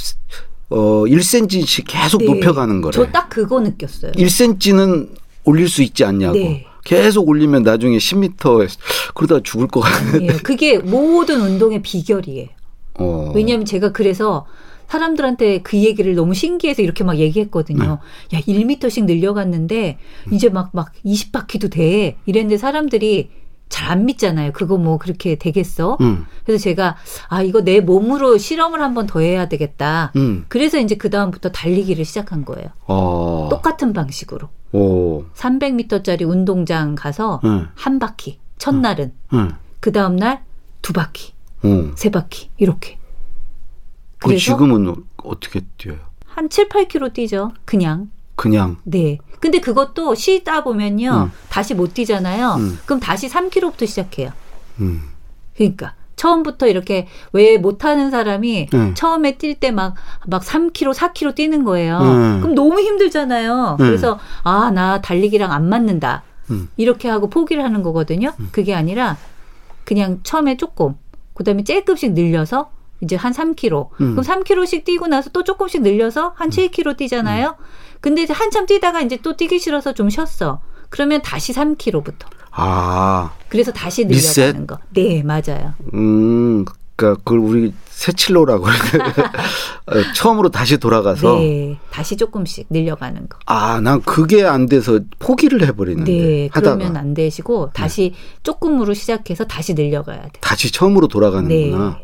어, 0.70 1.04
1cm씩 1.04 1.84
계속 1.86 2.18
네. 2.18 2.26
높여가는 2.26 2.80
거래. 2.80 2.92
저 2.92 3.06
딱 3.12 3.28
그거 3.28 3.60
느꼈어요. 3.60 4.12
1cm는 4.12 5.10
올릴 5.44 5.68
수 5.68 5.82
있지 5.82 6.04
않냐고. 6.04 6.38
네. 6.38 6.66
계속 6.84 7.28
올리면 7.28 7.62
나중에 7.62 7.96
10m 7.98 8.68
그러다 9.14 9.40
죽을 9.42 9.68
것 9.68 9.80
같은데. 9.80 10.36
그게 10.38 10.78
모든 10.78 11.40
운동의 11.40 11.82
비결이에요. 11.82 12.48
어. 12.98 13.32
왜냐하면 13.34 13.64
제가 13.66 13.92
그래서 13.92 14.46
사람들한테 14.88 15.62
그 15.62 15.76
얘기를 15.78 16.14
너무 16.14 16.34
신기해서 16.34 16.82
이렇게 16.82 17.04
막 17.04 17.16
얘기했거든요. 17.18 17.98
네. 18.30 18.36
야, 18.36 18.40
1미터씩 18.42 19.04
늘려갔는데 19.04 19.98
이제 20.32 20.48
막, 20.48 20.70
막 20.72 20.92
20바퀴도 21.04 21.70
돼. 21.70 22.16
이랬는데 22.26 22.58
사람들이 22.58 23.30
잘 23.68 23.90
안 23.90 24.06
믿잖아요. 24.06 24.52
그거 24.52 24.76
뭐 24.78 24.98
그렇게 24.98 25.36
되겠어? 25.36 25.98
음. 26.00 26.26
그래서 26.44 26.62
제가 26.64 26.96
아, 27.28 27.42
이거 27.42 27.62
내 27.62 27.80
몸으로 27.80 28.38
실험을 28.38 28.80
한번 28.80 29.06
더 29.06 29.20
해야 29.20 29.48
되겠다. 29.48 30.12
음. 30.16 30.44
그래서 30.48 30.78
이제 30.78 30.94
그 30.96 31.10
다음부터 31.10 31.50
달리기를 31.50 32.04
시작한 32.04 32.44
거예요. 32.44 32.68
어. 32.86 33.48
똑같은 33.50 33.92
방식으로. 33.92 34.48
오. 34.72 35.24
300m짜리 35.34 36.28
운동장 36.28 36.94
가서 36.94 37.40
응. 37.44 37.68
한 37.74 37.98
바퀴. 37.98 38.38
첫날은. 38.58 39.12
응. 39.34 39.52
그 39.80 39.92
다음 39.92 40.16
날 40.16 40.42
두 40.82 40.92
바퀴. 40.92 41.32
어. 41.62 41.92
세 41.96 42.10
바퀴. 42.10 42.50
이렇게. 42.58 42.98
그 44.18 44.36
지금은 44.36 44.94
어떻게 45.22 45.60
뛰어요? 45.78 45.98
한 46.26 46.48
7, 46.48 46.68
8km 46.68 47.12
뛰죠. 47.14 47.52
그냥. 47.64 48.10
그냥. 48.36 48.76
네. 48.84 49.18
근데 49.40 49.60
그것도 49.60 50.14
쉬다 50.14 50.64
보면요. 50.64 51.30
음. 51.30 51.32
다시 51.48 51.74
못 51.74 51.94
뛰잖아요. 51.94 52.54
음. 52.54 52.78
그럼 52.86 53.00
다시 53.00 53.28
3km부터 53.28 53.86
시작해요. 53.86 54.30
음. 54.80 55.02
그러니까 55.56 55.94
처음부터 56.16 56.68
이렇게 56.68 57.06
왜 57.32 57.58
못하는 57.58 58.10
사람이 58.10 58.68
네. 58.72 58.94
처음에 58.94 59.36
뛸 59.36 59.58
때 59.58 59.70
막 59.72 59.94
막 60.26 60.42
3km, 60.42 60.94
4km 60.94 61.34
뛰는 61.34 61.64
거예요. 61.64 61.98
네. 62.00 62.40
그럼 62.40 62.54
너무 62.54 62.80
힘들잖아요. 62.80 63.76
네. 63.78 63.84
그래서 63.84 64.18
아, 64.42 64.70
나 64.70 65.00
달리기랑 65.00 65.52
안 65.52 65.68
맞는다. 65.68 66.22
음. 66.50 66.68
이렇게 66.76 67.08
하고 67.08 67.28
포기를 67.28 67.64
하는 67.64 67.82
거거든요. 67.82 68.32
그게 68.52 68.74
아니라 68.74 69.16
그냥 69.84 70.20
처음에 70.22 70.56
조금 70.56 70.94
그다음에 71.34 71.64
조금씩 71.64 72.12
늘려서 72.12 72.70
이제 73.04 73.16
한 73.16 73.32
3km. 73.32 73.90
음. 74.00 74.16
그럼 74.16 74.24
3km씩 74.24 74.84
뛰고 74.84 75.06
나서 75.06 75.30
또 75.30 75.44
조금씩 75.44 75.82
늘려서 75.82 76.32
한 76.36 76.50
7km 76.50 76.96
뛰잖아요. 76.96 77.56
근데 78.00 78.22
이제 78.22 78.32
한참 78.32 78.66
뛰다가 78.66 79.00
이제 79.00 79.18
또 79.22 79.36
뛰기 79.36 79.58
싫어서 79.58 79.94
좀 79.94 80.10
쉬었어. 80.10 80.60
그러면 80.90 81.22
다시 81.22 81.52
3km부터. 81.52 82.26
아. 82.50 83.32
그래서 83.48 83.72
다시? 83.72 84.04
늘려가는 84.04 84.66
거. 84.66 84.78
네, 84.90 85.22
맞아요. 85.22 85.74
음. 85.94 86.64
그러니까 86.96 87.20
그걸 87.24 87.38
우리 87.40 87.74
새칠로라고. 87.88 88.66
어, 89.86 90.12
처음으로 90.14 90.50
다시 90.50 90.78
돌아가서 90.78 91.38
네, 91.38 91.76
다시 91.90 92.16
조금씩 92.16 92.66
늘려가는 92.70 93.28
거. 93.28 93.38
아, 93.46 93.80
난 93.80 94.00
그게 94.02 94.44
안 94.44 94.66
돼서 94.66 95.00
포기를 95.18 95.66
해 95.66 95.72
버리는데 95.72 96.12
네, 96.12 96.48
하다가 96.52 96.76
그러면 96.76 96.96
안 96.96 97.14
되시고 97.14 97.70
다시 97.72 98.14
조금으로 98.42 98.94
시작해서 98.94 99.44
다시 99.44 99.74
늘려가야 99.74 100.22
돼. 100.22 100.30
다시 100.40 100.70
처음으로 100.70 101.08
돌아가는구나. 101.08 101.96
네. 101.98 102.03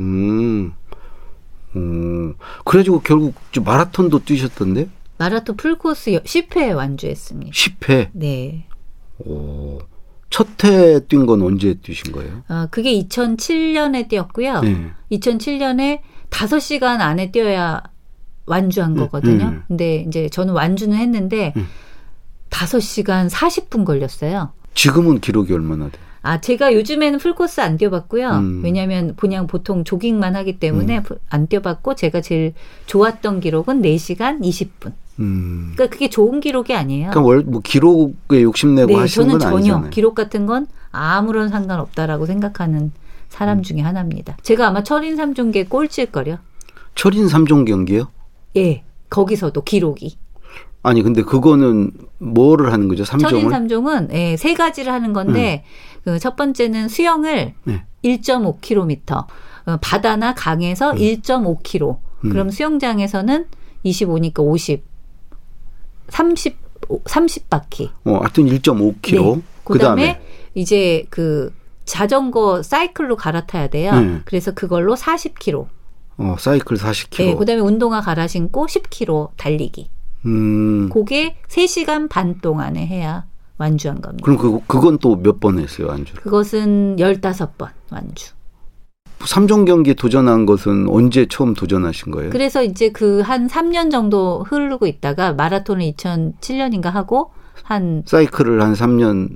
음. 0.00 0.72
음. 1.76 2.34
그래가지고 2.64 3.00
결국 3.00 3.34
저 3.52 3.60
마라톤도 3.60 4.24
뛰셨던데? 4.24 4.88
마라톤 5.18 5.56
풀코스 5.56 6.10
10회 6.24 6.74
완주했습니다. 6.74 7.52
10회. 7.52 8.08
네. 8.12 8.66
오. 9.18 9.78
첫해 10.30 11.00
뛴건 11.08 11.42
언제 11.42 11.74
뛰신 11.74 12.12
거예요? 12.12 12.42
어, 12.48 12.66
그게 12.70 12.92
2007년에 13.02 14.08
뛰었고요. 14.08 14.60
네. 14.60 14.90
2007년에 15.12 16.00
5시간 16.30 17.00
안에 17.00 17.32
뛰어야 17.32 17.82
완주한 18.46 18.96
거거든요. 18.96 19.46
음. 19.46 19.62
근데 19.68 20.04
이제 20.06 20.28
저는 20.28 20.54
완주는 20.54 20.96
했는데 20.96 21.52
음. 21.56 21.66
5시간 22.50 23.28
40분 23.28 23.84
걸렸어요. 23.84 24.52
지금은 24.74 25.20
기록이 25.20 25.52
얼마나 25.52 25.88
돼요? 25.88 26.09
아, 26.22 26.40
제가 26.40 26.74
요즘에는 26.74 27.18
풀코스 27.18 27.60
안 27.60 27.76
뛰어봤고요. 27.78 28.30
음. 28.30 28.60
왜냐하면 28.62 29.14
그냥 29.16 29.46
보통 29.46 29.84
조깅만 29.84 30.36
하기 30.36 30.58
때문에 30.58 31.02
푸- 31.02 31.18
안 31.30 31.46
뛰어봤고 31.46 31.94
제가 31.94 32.20
제일 32.20 32.52
좋았던 32.86 33.40
기록은 33.40 33.80
4시간 33.82 34.40
20분. 34.42 34.92
음. 35.18 35.72
그러니까 35.74 35.92
그게 35.94 36.10
좋은 36.10 36.40
기록이 36.40 36.74
아니에요. 36.74 37.10
그러니까 37.10 37.26
월, 37.26 37.42
뭐 37.42 37.60
기록에 37.62 38.42
욕심내고 38.42 38.88
네, 38.88 38.94
하시는 38.96 39.26
저는 39.28 39.38
전혀 39.40 39.56
아니잖아요. 39.56 39.90
기록 39.90 40.14
같은 40.14 40.46
건 40.46 40.66
아무런 40.90 41.48
상관없다라고 41.48 42.26
생각하는 42.26 42.92
사람 43.28 43.58
음. 43.58 43.62
중에 43.62 43.80
하나입니다. 43.80 44.36
제가 44.42 44.68
아마 44.68 44.82
철인 44.82 45.16
삼종계 45.16 45.64
꼴찌일걸요. 45.66 46.36
철인 46.96 47.28
3종 47.28 47.66
경기요? 47.66 48.08
예, 48.56 48.82
거기서도 49.08 49.62
기록이. 49.62 50.16
아니 50.82 51.02
근데 51.02 51.22
그거는 51.22 51.90
뭐를 52.18 52.72
하는 52.72 52.88
거죠? 52.88 53.04
3종을? 53.04 53.50
삼종은 53.50 54.08
예, 54.12 54.36
세 54.36 54.54
가지를 54.54 54.92
하는 54.92 55.12
건데 55.12 55.64
그첫 56.04 56.36
번째는 56.36 56.88
수영을 56.88 57.54
네. 57.64 57.84
1.5km 58.04 59.26
어, 59.66 59.76
바다나 59.82 60.34
강에서 60.34 60.92
1.5km 60.92 61.98
음. 62.24 62.30
그럼 62.30 62.50
수영장에서는 62.50 63.46
25니까 63.84 64.40
50 64.40 64.84
30 66.08 66.58
30 67.06 67.50
바퀴. 67.50 67.90
어, 68.04 68.18
하여튼 68.20 68.46
1.5km. 68.46 69.36
네. 69.36 69.42
그 69.64 69.74
그다음에 69.74 70.06
다음에 70.14 70.20
이제 70.54 71.06
그 71.10 71.52
자전거 71.84 72.62
사이클로 72.62 73.16
갈아타야 73.16 73.68
돼요. 73.68 73.92
음. 73.92 74.22
그래서 74.24 74.52
그걸로 74.52 74.96
40km. 74.96 75.66
어, 76.18 76.36
사이클 76.38 76.76
40km. 76.76 77.24
네, 77.24 77.34
그다음에 77.34 77.60
운동화 77.60 78.00
갈아 78.00 78.26
신고 78.26 78.66
10km 78.66 79.30
달리기. 79.36 79.90
음. 80.26 80.88
그게 80.92 81.36
3시간 81.48 82.08
반 82.08 82.38
동안에 82.40 82.86
해야 82.86 83.24
완주한 83.58 84.00
겁니다. 84.00 84.24
그럼 84.24 84.38
그 84.38 84.60
그건 84.66 84.98
또 84.98 85.16
몇 85.16 85.40
번 85.40 85.58
했어요, 85.58 85.90
안주를? 85.90 86.22
그것은 86.22 86.96
15번 86.96 87.68
완주. 87.90 88.32
3종 89.20 89.66
경기 89.66 89.94
도전한 89.94 90.46
것은 90.46 90.88
언제 90.88 91.26
처음 91.28 91.52
도전하신 91.54 92.10
거예요? 92.10 92.30
그래서 92.30 92.62
이제 92.62 92.90
그 92.90 93.20
한 93.20 93.48
3년 93.48 93.90
정도 93.90 94.42
흐르고 94.48 94.86
있다가 94.86 95.34
마라톤을 95.34 95.92
2007년인가 95.92 96.84
하고 96.90 97.30
한 97.62 98.02
사이클을 98.06 98.62
한 98.62 98.72
3년 98.72 99.28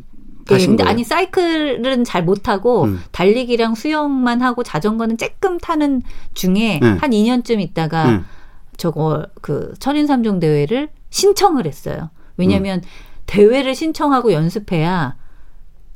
네, 0.47 0.55
타신 0.55 0.69
근데 0.71 0.85
거예요? 0.85 0.91
아니 0.91 1.05
사이클은 1.05 2.05
잘 2.05 2.25
못하고 2.25 2.85
음. 2.85 3.01
달리기랑 3.13 3.75
수영만 3.75 4.41
하고 4.41 4.63
자전거는 4.63 5.19
조금 5.19 5.59
타는 5.59 6.01
중에 6.33 6.81
네. 6.81 6.89
한 7.01 7.11
2년쯤 7.11 7.61
있다가 7.61 8.09
응. 8.09 8.25
저거 8.77 9.27
그 9.41 9.75
철인 9.79 10.07
삼종 10.07 10.41
대회를 10.41 10.89
신청을 11.11 11.67
했어요. 11.67 12.11
왜냐하면 12.37 12.79
음. 12.79 12.89
대회를 13.27 13.75
신청하고 13.75 14.33
연습해야 14.33 15.17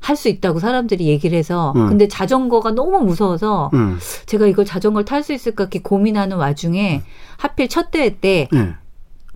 할 0.01 0.17
수 0.17 0.29
있다고 0.29 0.59
사람들이 0.59 1.07
얘기를 1.07 1.37
해서 1.37 1.73
음. 1.77 1.89
근데 1.89 2.09
자전거가 2.09 2.71
너무 2.71 3.01
무서워서 3.01 3.71
응. 3.75 3.99
제가 4.27 4.47
이걸 4.47 4.65
자전거를 4.65 5.05
탈 5.05 5.23
수 5.23 5.33
있을까 5.33 5.65
이렇게 5.65 5.81
고민하는 5.81 6.37
와중에 6.37 7.03
하필 7.37 7.69
첫 7.69 7.91
대회 7.91 8.17
때 8.19 8.49
네. 8.53 8.75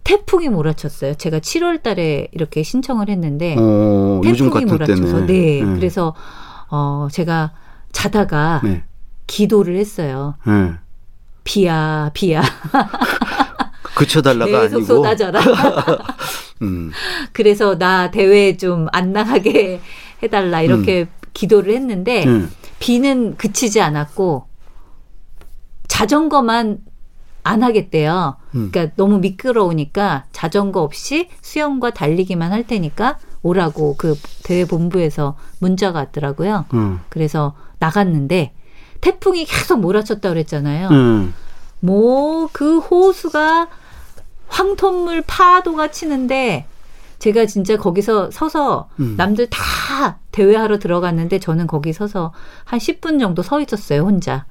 태풍이 0.05 0.49
몰아쳤어요. 0.49 1.15
제가 1.15 1.41
7월 1.41 1.83
달에 1.83 2.29
이렇게 2.33 2.63
신청을 2.63 3.09
했는데 3.09 3.57
어, 3.59 4.21
요즘 4.25 4.47
태풍이 4.47 4.65
몰아쳐서. 4.65 5.27
네. 5.27 5.63
네. 5.63 5.75
그래서 5.75 6.15
어 6.71 7.09
제가 7.11 7.53
자다가 7.93 8.63
네. 8.65 8.85
기도를 9.27 9.77
했어요. 9.77 10.35
네. 10.47 10.73
비야 11.45 12.11
비야 12.15 12.43
그쳐달라가 13.95 14.63
계속 14.63 14.77
아니고. 14.77 14.85
쏟아져라. 14.87 15.41
음. 16.63 16.91
그래서 17.33 17.77
나 17.79 18.11
대회 18.11 18.57
좀 18.57 18.87
안 18.93 19.13
나가게 19.13 19.81
해달라 20.23 20.63
이렇게 20.63 21.09
기도를 21.35 21.75
했는데 21.75 22.25
네. 22.25 22.47
비는 22.79 23.37
그치지 23.37 23.81
않았고 23.81 24.47
자전거만 25.89 26.79
안 27.45 27.63
하겠대요. 27.63 28.37
음. 28.55 28.71
그러니까 28.73 28.95
너무 28.97 29.19
미끄러우니까 29.19 30.27
자전거 30.33 30.81
없이 30.83 31.29
수영과 31.41 31.91
달리기만 31.91 32.53
할 32.53 32.67
테니까 32.67 33.19
오라고 33.43 33.97
그 33.99 34.15
대회 34.45 34.65
본부에서 34.65 35.37
문자가 35.59 35.99
왔더라고요. 36.01 36.67
음. 36.75 37.01
그래서 37.09 37.55
나갔는데 37.81 38.53
태풍이 39.03 39.45
계속 39.45 39.81
몰아쳤다 39.81 40.31
그랬잖아요. 40.31 40.89
음. 40.89 41.35
뭐그 41.81 42.79
호수가 42.79 43.69
황토물 44.49 45.25
파도가 45.27 45.91
치는데 45.91 46.67
제가 47.19 47.47
진짜 47.47 47.77
거기서 47.77 48.31
서서 48.31 48.89
음. 49.01 49.15
남들 49.17 49.49
다 49.51 50.19
대회하러 50.31 50.79
들어갔는데 50.79 51.41
저는 51.41 51.67
거기 51.67 51.93
서서 51.93 52.33
한 52.65 52.79
10분 52.79 53.21
정도 53.21 53.43
서 53.43 53.61
있었어요, 53.61 54.03
혼자. 54.03 54.47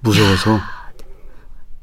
무서워서. 0.00 0.58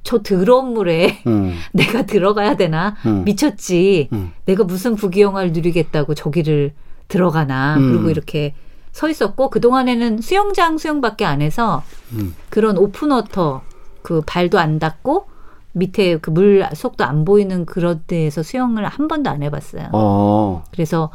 저 0.04 0.22
더러운 0.22 0.74
물에 0.74 1.24
음. 1.28 1.58
내가 1.74 2.06
들어가야 2.06 2.56
되나? 2.56 2.96
음. 3.06 3.24
미쳤지. 3.24 4.10
음. 4.14 4.32
내가 4.46 4.64
무슨 4.64 4.96
부귀영화를 4.96 5.54
누리겠다고 5.54 6.14
저기를 6.14 6.74
들어가나. 7.08 7.78
음. 7.78 7.92
그리고 7.92 8.10
이렇게 8.10 8.54
서 8.94 9.10
있었고 9.10 9.50
그동안에는 9.50 10.22
수영장 10.22 10.78
수영밖에 10.78 11.26
안 11.26 11.42
해서 11.42 11.84
음. 12.14 12.36
그런 12.50 12.78
오픈워터 12.78 13.64
그 14.04 14.22
발도 14.26 14.60
안 14.60 14.80
닿고 14.80 15.28
밑에 15.74 16.18
그 16.20 16.30
물 16.30 16.66
속도 16.76 17.04
안 17.04 17.26
보이는 17.26 17.66
그런 17.66 18.04
데에서 18.06 18.44
수영을 18.44 18.86
한 18.86 19.08
번도 19.08 19.30
안 19.32 19.42
해봤어요. 19.42 19.90
어. 19.94 20.64
그래서 20.72 21.10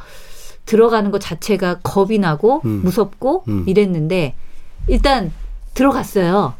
들어가는 0.66 1.10
것 1.12 1.20
자체가 1.20 1.78
겁이 1.82 2.18
나고 2.18 2.62
음. 2.64 2.82
무섭고 2.82 3.44
음. 3.48 3.64
이랬는데 3.66 4.34
일단 4.88 5.32
들어갔어요. 5.74 6.54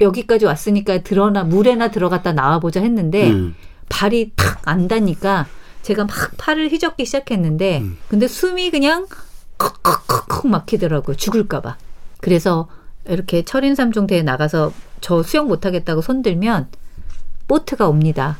여기까지 0.00 0.46
왔으니까 0.46 1.02
들어나 1.02 1.44
물에나 1.44 1.90
들어갔다 1.90 2.32
나와보자 2.32 2.80
했는데 2.80 3.30
음. 3.30 3.54
발이 3.90 4.32
탁안 4.34 4.88
닿니까 4.88 5.46
제가 5.82 6.04
막 6.06 6.16
팔을 6.38 6.70
휘젓기 6.70 7.04
시작했는데 7.04 7.80
음. 7.82 7.98
근데 8.08 8.26
숨이 8.26 8.70
그냥 8.70 9.06
컥컥컥컥 9.58 10.46
막히더라고요. 10.46 11.16
죽을까봐. 11.16 11.76
그래서 12.20 12.68
이렇게 13.06 13.44
철인 13.44 13.74
삼종 13.74 14.06
대회 14.06 14.22
나가서 14.22 14.72
저 15.00 15.22
수영 15.22 15.48
못하겠다고 15.48 16.00
손들면 16.00 16.68
보트가 17.48 17.88
옵니다. 17.88 18.38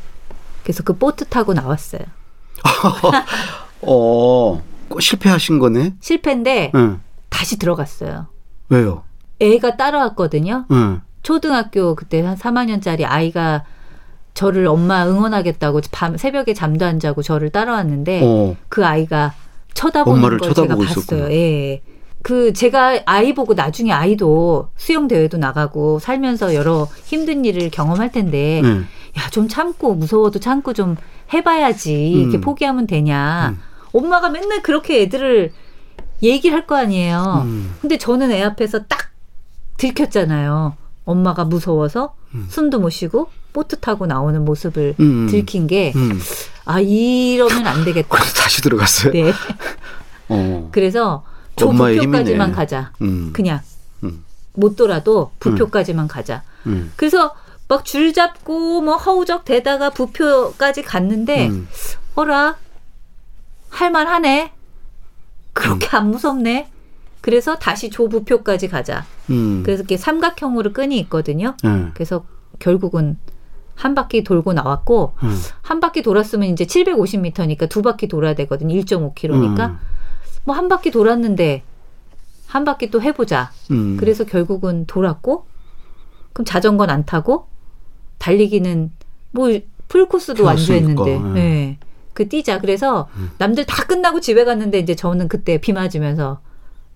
그래서 0.62 0.82
그 0.82 0.96
보트 0.96 1.26
타고 1.26 1.52
나왔어요. 1.52 2.02
어. 3.82 4.62
실패하신 4.98 5.58
거네? 5.58 5.94
실패인데 6.00 6.72
응. 6.74 7.00
다시 7.28 7.58
들어갔어요. 7.58 8.26
왜요? 8.68 9.02
애가 9.40 9.76
따라왔거든요. 9.76 10.66
응. 10.70 11.00
초등학교 11.22 11.94
그때 11.94 12.22
한 12.22 12.36
3학년짜리 12.36 13.04
아이가 13.06 13.64
저를 14.34 14.66
엄마 14.66 15.06
응원하겠다고 15.06 15.80
밤 15.90 16.16
새벽에 16.16 16.54
잠도 16.54 16.84
안 16.84 16.98
자고 16.98 17.22
저를 17.22 17.50
따라왔는데 17.50 18.20
어. 18.24 18.56
그 18.68 18.84
아이가 18.86 19.34
쳐다보는 19.74 20.18
엄마를 20.18 20.38
걸 20.38 20.48
제가 20.48 20.62
쳐다보고 20.62 20.84
봤어요. 20.86 21.00
있었구나. 21.02 21.32
예. 21.32 21.82
그 22.22 22.52
제가 22.54 23.00
아이 23.04 23.34
보고 23.34 23.52
나중에 23.54 23.92
아이도 23.92 24.68
수영 24.76 25.08
대회도 25.08 25.36
나가고 25.36 25.98
살면서 25.98 26.54
여러 26.54 26.88
힘든 27.04 27.44
일을 27.44 27.70
경험할 27.70 28.12
텐데 28.12 28.62
응. 28.64 28.86
야좀 29.18 29.48
참고 29.48 29.94
무서워도 29.94 30.40
참고 30.40 30.72
좀 30.72 30.96
해봐야지 31.34 32.10
이렇게 32.10 32.38
음. 32.38 32.40
포기하면 32.40 32.86
되냐. 32.86 33.50
음. 33.54 33.60
엄마가 33.92 34.30
맨날 34.30 34.62
그렇게 34.62 35.02
애들을 35.02 35.52
얘기를 36.22 36.56
할 36.56 36.66
거 36.66 36.76
아니에요. 36.76 37.42
음. 37.44 37.74
근데 37.82 37.98
저는 37.98 38.30
애 38.32 38.42
앞에서 38.42 38.84
딱 38.84 39.10
들켰잖아요. 39.76 40.76
엄마가 41.04 41.44
무서워서 41.44 42.14
음. 42.34 42.46
숨도 42.48 42.80
못 42.80 42.88
쉬고 42.90 43.28
보트 43.52 43.80
타고 43.80 44.06
나오는 44.06 44.42
모습을 44.44 44.94
음. 44.98 45.26
들킨 45.30 45.66
게 45.66 45.92
음. 45.94 46.18
아 46.64 46.80
이러면 46.80 47.66
안 47.66 47.84
되겠다. 47.84 48.08
그래서 48.08 48.34
다시 48.34 48.62
들어갔어요? 48.62 49.12
네. 49.12 49.32
어. 50.28 50.68
그래서 50.72 51.24
저 51.56 51.66
부표까지만 51.68 52.26
힘이네. 52.26 52.52
가자. 52.52 52.92
음. 53.02 53.30
그냥 53.32 53.60
음. 54.02 54.24
못 54.54 54.76
돌아도 54.76 55.30
부표까지만 55.40 56.08
가자. 56.08 56.42
음. 56.66 56.92
그래서 56.96 57.34
막 57.68 57.84
줄 57.84 58.12
잡고 58.12 58.82
뭐 58.82 58.96
허우적 58.96 59.44
대다가 59.44 59.90
부표까지 59.90 60.82
갔는데 60.82 61.48
음. 61.48 61.68
어라 62.14 62.56
할만하네. 63.70 64.52
그렇게 65.52 65.86
음. 65.86 65.96
안 65.96 66.10
무섭네. 66.10 66.70
그래서 67.20 67.56
다시 67.56 67.88
조부표까지 67.90 68.68
가자. 68.68 69.06
음. 69.30 69.62
그래서 69.64 69.80
이렇게 69.80 69.96
삼각형으로 69.96 70.72
끈이 70.72 70.98
있거든요. 71.00 71.56
예. 71.64 71.90
그래서 71.94 72.26
결국은 72.58 73.18
한 73.74 73.94
바퀴 73.94 74.24
돌고 74.24 74.52
나왔고 74.52 75.14
음. 75.22 75.36
한 75.62 75.80
바퀴 75.80 76.02
돌았으면 76.02 76.48
이제 76.48 76.64
750m니까 76.64 77.68
두 77.68 77.82
바퀴 77.82 78.08
돌아야 78.08 78.34
되거든요. 78.34 78.74
1.5km니까 78.74 79.70
음. 79.70 79.78
뭐한 80.44 80.68
바퀴 80.68 80.90
돌았는데 80.90 81.62
한 82.46 82.64
바퀴 82.64 82.90
또 82.90 83.02
해보자. 83.02 83.50
음. 83.70 83.96
그래서 83.98 84.24
결국은 84.24 84.86
돌았고 84.86 85.46
그럼 86.32 86.44
자전거는 86.44 86.94
안 86.94 87.04
타고 87.04 87.48
달리기는 88.18 88.92
뭐 89.32 89.48
풀코스도 89.88 90.44
완주했는데 90.44 91.12
예. 91.12 91.18
네. 91.18 91.78
그 92.12 92.28
뛰자 92.28 92.60
그래서 92.60 93.08
음. 93.16 93.30
남들 93.38 93.66
다 93.66 93.84
끝나고 93.84 94.20
집에 94.20 94.44
갔는데 94.44 94.78
이제 94.78 94.94
저는 94.94 95.28
그때 95.28 95.58
비 95.60 95.72
맞으면서 95.72 96.40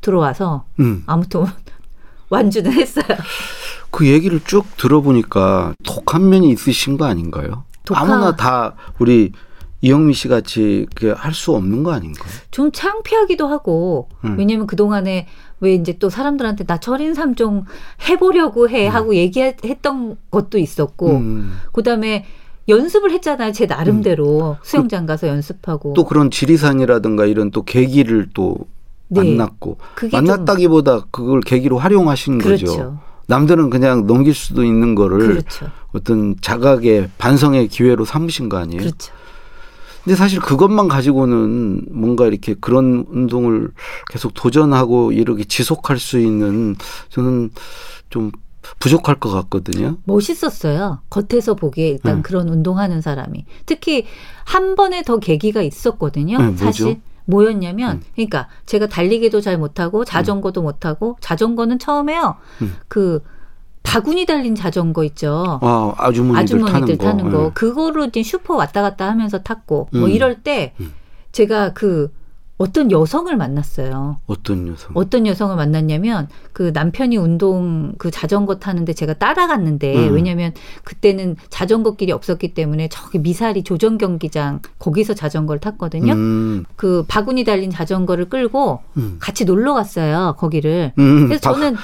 들어와서 0.00 0.64
음. 0.78 1.02
아무튼 1.06 1.44
완주는 2.30 2.72
했어요. 2.72 3.04
그 3.90 4.06
얘기를 4.06 4.40
쭉 4.44 4.64
들어보니까 4.76 5.74
독한 5.84 6.28
면이 6.28 6.50
있으신 6.50 6.96
거 6.98 7.06
아닌가요? 7.06 7.64
독하- 7.84 8.02
아무나 8.02 8.36
다 8.36 8.74
우리 8.98 9.32
이영미 9.80 10.12
씨 10.12 10.26
같이 10.28 10.86
할 11.16 11.32
수 11.32 11.54
없는 11.54 11.82
거 11.84 11.92
아닌가요? 11.92 12.28
좀 12.50 12.70
창피하기도 12.72 13.46
하고 13.46 14.08
음. 14.24 14.34
왜냐면 14.38 14.66
그 14.66 14.74
동안에 14.76 15.26
왜 15.60 15.74
이제 15.74 15.96
또 15.98 16.10
사람들한테 16.10 16.64
나 16.64 16.78
철인 16.78 17.14
삼종 17.14 17.64
해보려고 18.08 18.68
해 18.68 18.86
하고 18.88 19.14
얘기했던 19.14 20.16
것도 20.30 20.58
있었고 20.58 21.16
음. 21.16 21.58
그다음에 21.72 22.24
연습을 22.68 23.12
했잖아요 23.12 23.52
제 23.52 23.66
나름대로 23.66 24.56
수영장 24.62 25.06
가서 25.06 25.28
연습하고 25.28 25.94
또 25.94 26.04
그런 26.04 26.30
지리산이라든가 26.30 27.24
이런 27.24 27.50
또 27.50 27.62
계기를 27.64 28.28
또 28.34 28.56
네. 29.08 29.22
만났고 29.22 29.78
만났다기보다 30.12 31.06
그걸 31.10 31.40
계기로 31.40 31.78
활용하신 31.78 32.38
거죠. 32.38 32.66
그렇죠 32.66 32.98
남들은 33.28 33.70
그냥 33.70 34.06
넘길 34.06 34.34
수도 34.34 34.64
있는 34.64 34.94
거를 34.94 35.18
그렇죠 35.18 35.70
어떤 35.92 36.34
자각의 36.40 37.10
반성의 37.18 37.68
기회로 37.68 38.04
삼으신 38.04 38.48
거 38.48 38.56
아니에요? 38.56 38.80
그렇죠 38.80 39.12
근데 40.02 40.16
사실 40.16 40.40
그것만 40.40 40.88
가지고는 40.88 41.82
뭔가 41.90 42.26
이렇게 42.26 42.54
그런 42.58 43.04
운동을 43.10 43.70
계속 44.10 44.32
도전하고 44.32 45.12
이렇게 45.12 45.44
지속할 45.44 45.98
수 45.98 46.18
있는 46.18 46.76
저는 47.10 47.50
좀 48.08 48.32
부족할 48.80 49.16
것 49.16 49.30
같거든요. 49.30 49.98
멋있었어요 50.04 51.00
겉에서 51.10 51.54
보기에 51.54 51.88
일단 51.88 52.18
음. 52.18 52.22
그런 52.22 52.48
운동하는 52.48 53.00
사람이 53.00 53.44
특히 53.66 54.06
한 54.44 54.74
번에 54.76 55.02
더 55.02 55.18
계기가 55.18 55.62
있었거든요 55.62 56.38
네? 56.38 56.56
사실 56.56 57.00
뭐였냐면 57.28 57.98
음. 57.98 58.02
그러니까 58.14 58.48
제가 58.66 58.86
달리기도 58.88 59.40
잘 59.40 59.58
못하고 59.58 60.04
자전거도 60.04 60.62
못하고 60.62 61.16
자전거는 61.20 61.78
처음에요 61.78 62.36
음. 62.62 62.74
그 62.88 63.22
바구니 63.82 64.26
달린 64.26 64.54
자전거 64.54 65.04
있죠 65.04 65.60
아, 65.62 65.94
아주머니들, 65.96 66.42
아주머니들 66.42 66.98
타는 66.98 67.18
타는 67.18 67.30
거. 67.30 67.38
거, 67.38 67.44
예. 67.46 67.50
그거로 67.54 68.06
이제 68.06 68.22
슈퍼 68.22 68.56
왔다 68.56 68.82
갔다 68.82 69.08
하면서 69.08 69.42
탔고 69.42 69.88
뭐 69.92 70.02
음. 70.04 70.10
이럴 70.10 70.42
때 70.42 70.74
음. 70.80 70.92
제가 71.32 71.74
그 71.74 72.12
어떤 72.58 72.90
여성을 72.90 73.34
만났어요. 73.36 74.18
어떤 74.26 74.66
여성? 74.68 74.90
어떤 74.94 75.26
여성을 75.28 75.54
만났냐면 75.54 76.28
그 76.52 76.72
남편이 76.74 77.16
운동 77.16 77.94
그 77.98 78.10
자전거 78.10 78.56
타는데 78.56 78.92
제가 78.94 79.14
따라갔는데 79.14 80.08
음. 80.08 80.14
왜냐면 80.14 80.52
그때는 80.82 81.36
자전거 81.50 81.94
길이 81.94 82.10
없었기 82.10 82.54
때문에 82.54 82.88
저기 82.88 83.18
미사리 83.20 83.62
조정 83.62 83.96
경기장 83.96 84.60
거기서 84.80 85.14
자전거를 85.14 85.60
탔거든요. 85.60 86.12
음, 86.12 86.64
그 86.74 87.04
바구니 87.06 87.44
달린 87.44 87.70
자전거를 87.70 88.28
끌고 88.28 88.80
음. 88.96 89.16
같이 89.20 89.44
놀러 89.44 89.72
갔어요. 89.74 90.34
거기를. 90.36 90.92
음, 90.98 91.28
그래서 91.28 91.48
바- 91.50 91.54
저는 91.54 91.76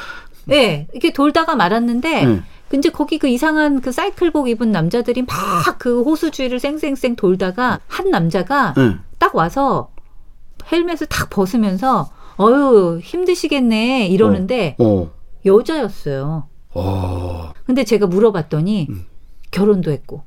예, 0.51 0.89
이렇게 0.93 1.13
돌다가 1.13 1.55
말았는데 1.55 2.25
네. 2.27 2.43
근데 2.69 2.89
거기 2.91 3.19
그 3.19 3.29
이상한 3.29 3.81
그 3.81 3.93
사이클복 3.93 4.49
입은 4.49 4.73
남자들이 4.73 5.23
막 5.23 5.79
그 5.79 6.03
호수 6.03 6.31
주위를 6.33 6.59
쌩쌩쌩 6.59 7.15
돌다가 7.15 7.79
한 7.87 8.11
남자가 8.11 8.75
네. 8.77 8.97
딱 9.19 9.35
와서 9.37 9.89
헬멧을 10.70 11.07
탁 11.09 11.31
벗으면서 11.31 12.11
어유 12.40 13.00
힘드시겠네 13.03 14.09
이러는데 14.09 14.77
어. 14.79 15.11
여자였어요. 15.44 16.48
어. 16.74 17.53
근데 17.64 17.85
제가 17.85 18.07
물어봤더니 18.07 18.88
음. 18.90 19.07
결혼도 19.50 19.90
했고 19.92 20.24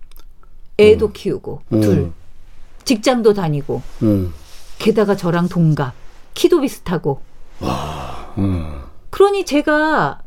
애도 0.79 1.11
키우고 1.11 1.61
어. 1.71 1.79
둘 1.79 2.11
직장도 2.85 3.33
다니고 3.33 3.81
어. 4.03 4.29
게다가 4.77 5.15
저랑 5.15 5.49
동갑 5.49 5.93
키도 6.33 6.61
비슷하고 6.61 7.21
어. 7.59 8.87
그러니 9.09 9.45
제가 9.45 10.21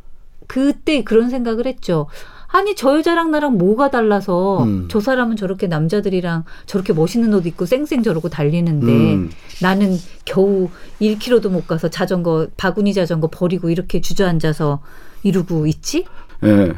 그때 0.46 1.05
그런 1.05 1.31
생각을 1.31 1.66
했죠. 1.66 2.09
아니 2.53 2.75
저 2.75 2.97
여자랑 2.99 3.31
나랑 3.31 3.59
뭐가 3.59 3.91
달라서 3.91 4.65
음. 4.65 4.89
저 4.91 5.01
사람은 5.01 5.37
저렇게 5.37 5.67
남자들이랑 5.69 6.45
저렇게 6.67 6.93
멋있는 6.93 7.33
옷 7.33 7.47
입고 7.47 7.65
쌩쌩 7.65 8.03
저러고 8.03 8.29
달리는데 8.29 9.15
음. 9.15 9.31
나는 9.63 9.97
겨우 10.25 10.69
1km도 11.01 11.49
못 11.49 11.67
가서 11.67 11.89
자전거 11.89 12.49
바구니 12.57 12.93
자전거 12.93 13.29
버리고 13.29 13.71
이렇게 13.71 14.01
주저앉아서 14.01 14.83
이러고 15.23 15.67
있지? 15.67 16.07
예. 16.45 16.73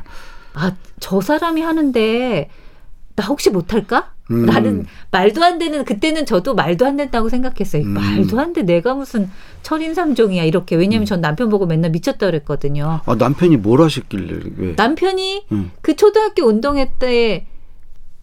아저 0.52 1.20
사람이 1.20 1.62
하는데 1.62 2.50
나 3.16 3.26
혹시 3.26 3.48
못할까? 3.50 4.11
음. 4.30 4.46
나는 4.46 4.86
말도 5.10 5.42
안 5.44 5.58
되는 5.58 5.84
그때는 5.84 6.24
저도 6.26 6.54
말도 6.54 6.86
안 6.86 6.96
된다고 6.96 7.28
생각했어요. 7.28 7.82
음. 7.82 7.88
말도 7.94 8.38
안 8.40 8.52
돼. 8.52 8.62
내가 8.62 8.94
무슨 8.94 9.30
철인삼종이야 9.62 10.44
이렇게. 10.44 10.76
왜냐면 10.76 11.06
전 11.06 11.20
남편 11.20 11.48
보고 11.48 11.66
맨날 11.66 11.90
미쳤다 11.90 12.26
그랬거든요. 12.26 13.00
아, 13.04 13.14
남편이 13.14 13.56
뭘 13.58 13.80
하셨길래 13.82 14.40
왜? 14.56 14.74
남편이 14.76 15.46
음. 15.52 15.70
그 15.80 15.96
초등학교 15.96 16.44
운동회 16.46 16.92
때 16.98 17.46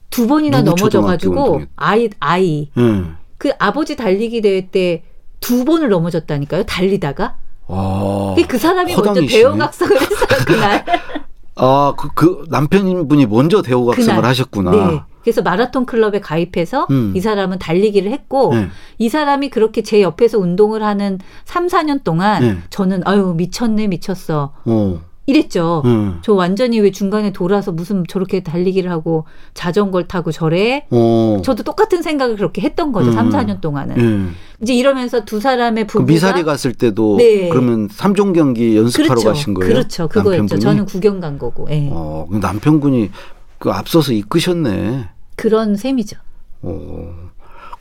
두 0.09 0.25
번이나 0.25 0.63
넘어져가지고? 0.63 1.61
아이 1.75 2.09
아이 2.19 2.69
예. 2.75 3.03
그 3.37 3.51
아버지 3.59 3.95
달리기 3.95 4.41
대회 4.41 4.67
때 4.69 5.03
두 5.39 5.63
번을 5.65 5.89
넘어졌다니까요. 5.89 6.63
달리다가 6.63 7.37
아. 7.67 8.35
그 8.47 8.57
사람이 8.57 8.93
먼저. 8.95 9.25
대형학생을 9.25 10.01
했어요 10.01 10.27
그날. 10.45 10.85
아, 11.55 11.93
그, 11.97 12.09
그 12.13 12.45
남편분이 12.49 13.25
먼저 13.27 13.61
대호각성을 13.61 14.15
그날. 14.15 14.25
하셨구나. 14.29 14.71
네. 14.71 15.01
그래서 15.29 15.43
마라톤 15.43 15.85
클럽에 15.85 16.19
가입해서 16.21 16.87
음. 16.89 17.13
이 17.15 17.21
사람은 17.21 17.59
달리기를 17.59 18.11
했고 18.11 18.51
네. 18.55 18.67
이 18.97 19.09
사람이 19.09 19.51
그렇게 19.51 19.83
제 19.83 20.01
옆에서 20.01 20.39
운동을 20.39 20.81
하는 20.81 21.19
3, 21.45 21.67
4년 21.67 22.03
동안 22.03 22.41
네. 22.41 22.57
저는 22.71 23.03
아유 23.05 23.35
미쳤네 23.37 23.87
미쳤어 23.87 24.53
어. 24.65 25.01
이랬죠. 25.27 25.83
음. 25.85 26.17
저 26.23 26.33
완전히 26.33 26.79
왜 26.79 26.89
중간에 26.89 27.31
돌아서 27.31 27.71
무슨 27.71 28.03
저렇게 28.07 28.41
달리기를 28.41 28.89
하고 28.89 29.25
자전거를 29.53 30.07
타고 30.07 30.31
저래? 30.31 30.87
어. 30.89 31.39
저도 31.45 31.61
똑같은 31.61 32.01
생각을 32.01 32.35
그렇게 32.35 32.63
했던 32.63 32.91
거죠. 32.91 33.11
음. 33.11 33.13
3, 33.13 33.29
4년 33.29 33.61
동안은. 33.61 33.99
예. 33.99 34.33
이제 34.63 34.73
이러면서 34.73 35.25
두 35.25 35.39
사람의 35.39 35.85
그 35.85 35.99
부부가 35.99 36.11
미사리 36.11 36.43
갔을 36.43 36.73
때도 36.73 37.17
네. 37.17 37.49
그러면 37.49 37.87
삼종 37.91 38.33
경기 38.33 38.75
연습하러 38.75 39.09
그렇죠. 39.09 39.27
가신 39.29 39.53
거예요? 39.53 39.71
그렇죠. 39.71 40.07
그거였죠. 40.07 40.37
남편분이? 40.37 40.61
저는 40.61 40.85
구경 40.85 41.19
간 41.19 41.37
거고. 41.37 41.67
예. 41.69 41.89
어, 41.91 42.25
그 42.31 42.37
남편분이 42.37 43.11
그 43.59 43.69
앞서서 43.69 44.13
이끄셨네. 44.13 45.09
그런 45.41 45.75
셈이죠. 45.75 46.17
어. 46.61 47.13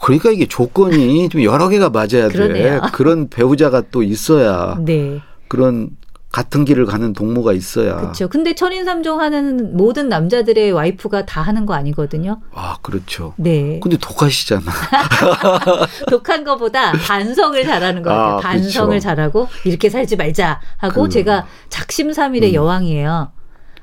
그러니까 0.00 0.30
이게 0.30 0.46
조건이 0.46 1.28
좀 1.30 1.42
여러 1.42 1.68
개가 1.68 1.90
맞아야 1.90 2.28
돼. 2.28 2.80
그런 2.92 3.28
배우자가 3.28 3.82
또 3.90 4.02
있어야 4.02 4.76
네. 4.80 5.20
그런 5.48 5.90
같은 6.30 6.66
길을 6.66 6.84
가는 6.84 7.14
동무가 7.14 7.54
있어야. 7.54 7.96
그렇죠. 7.96 8.28
근데 8.28 8.54
철인삼종 8.54 9.18
하는 9.18 9.76
모든 9.76 10.10
남자들의 10.10 10.72
와이프가 10.72 11.24
다 11.24 11.40
하는 11.40 11.64
거 11.64 11.72
아니거든요. 11.72 12.40
아, 12.52 12.76
그렇죠. 12.82 13.32
네. 13.38 13.80
근데 13.82 13.96
독하시잖아. 13.96 14.62
독한 16.10 16.44
거보다 16.44 16.92
반성을 16.92 17.64
잘하는 17.64 18.02
것 18.02 18.10
같아요. 18.10 18.34
아, 18.34 18.40
반성을 18.40 18.88
그렇죠. 18.90 19.02
잘하고 19.02 19.48
이렇게 19.64 19.88
살지 19.88 20.16
말자 20.16 20.60
하고 20.76 21.04
그- 21.04 21.08
제가 21.08 21.46
작심삼일의 21.70 22.50
음. 22.50 22.54
여왕이에요. 22.54 23.32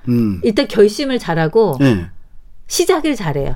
음. 0.10 0.40
일단 0.44 0.68
결심을 0.68 1.18
잘하고 1.18 1.80
예. 1.82 2.08
시작을 2.68 3.16
잘해요. 3.16 3.56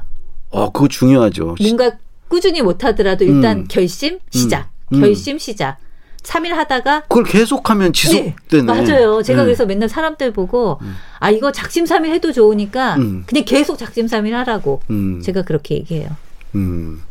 어, 0.49 0.71
그거 0.71 0.87
중요하죠. 0.87 1.55
뭔가 1.61 1.91
꾸준히 2.27 2.61
못하더라도 2.61 3.25
일단 3.25 3.59
음. 3.59 3.65
결심 3.67 4.19
시작, 4.29 4.69
음. 4.93 5.01
결심 5.01 5.37
시작. 5.37 5.77
3일 6.23 6.49
하다가 6.49 7.01
그걸 7.01 7.23
계속하면 7.23 7.93
지속되네. 7.93 8.33
네, 8.49 8.61
맞아요. 8.61 9.23
제가 9.23 9.41
네. 9.41 9.45
그래서 9.45 9.65
맨날 9.65 9.87
사람들 9.87 10.31
보고 10.33 10.77
음. 10.81 10.95
아 11.19 11.31
이거 11.31 11.51
작심삼일 11.51 12.11
해도 12.13 12.31
좋으니까 12.31 12.95
음. 12.97 13.23
그냥 13.25 13.45
계속 13.45 13.77
작심삼일 13.77 14.35
하라고 14.35 14.81
음. 14.89 15.21
제가 15.21 15.43
그렇게 15.43 15.75
얘기해요. 15.75 16.09
음. 16.55 17.01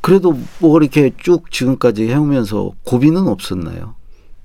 그래도 0.00 0.38
뭐 0.58 0.78
이렇게 0.80 1.12
쭉 1.18 1.50
지금까지 1.50 2.08
해오면서 2.08 2.72
고비는 2.84 3.28
없었나요? 3.28 3.94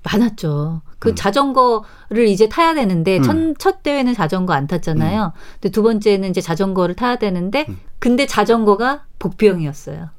많았죠. 0.04 0.82
그 1.00 1.10
음. 1.10 1.16
자전거를 1.16 2.28
이제 2.28 2.50
타야 2.50 2.74
되는데 2.74 3.18
음. 3.18 3.24
첫, 3.24 3.60
첫 3.60 3.84
대회는 3.84 4.14
자전거 4.14 4.54
안 4.54 4.68
탔잖아요. 4.68 5.34
근데 5.54 5.70
두 5.72 5.84
번째는 5.84 6.30
이제 6.30 6.42
자전거를 6.42 6.96
타야 6.96 7.18
되는데 7.18 7.66
음. 7.70 7.80
근데 8.00 8.26
자전거가 8.26 9.04
복병이었어요. 9.20 10.10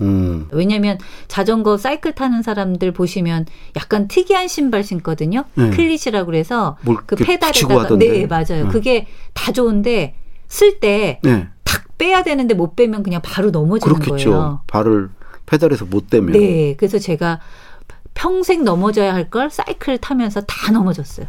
음. 0.00 0.48
왜냐면 0.50 0.98
자전거 1.28 1.76
사이클 1.76 2.12
타는 2.12 2.42
사람들 2.42 2.92
보시면 2.92 3.46
약간 3.76 4.08
특이한 4.08 4.48
신발 4.48 4.82
신거든요. 4.82 5.44
네. 5.54 5.70
클릿이라고 5.70 6.26
그래서 6.26 6.76
뭘그 6.82 7.16
페달에다가. 7.16 7.96
네 7.98 8.26
맞아요. 8.26 8.64
음. 8.64 8.68
그게 8.70 9.06
다 9.34 9.52
좋은데 9.52 10.16
쓸때 10.48 11.20
네. 11.22 11.48
탁 11.64 11.96
빼야 11.96 12.22
되는데 12.22 12.54
못 12.54 12.74
빼면 12.76 13.02
그냥 13.02 13.20
바로 13.22 13.50
넘어지는 13.50 13.98
그렇겠죠. 13.98 14.30
거예요. 14.30 14.60
발을 14.66 15.10
페달에서 15.46 15.84
못 15.84 16.10
대면. 16.10 16.32
네. 16.32 16.74
그래서 16.76 16.98
제가 16.98 17.40
평생 18.14 18.64
넘어져야 18.64 19.12
할 19.14 19.28
걸 19.30 19.50
사이클 19.50 19.98
타면서 19.98 20.42
다 20.42 20.70
넘어졌어요. 20.72 21.26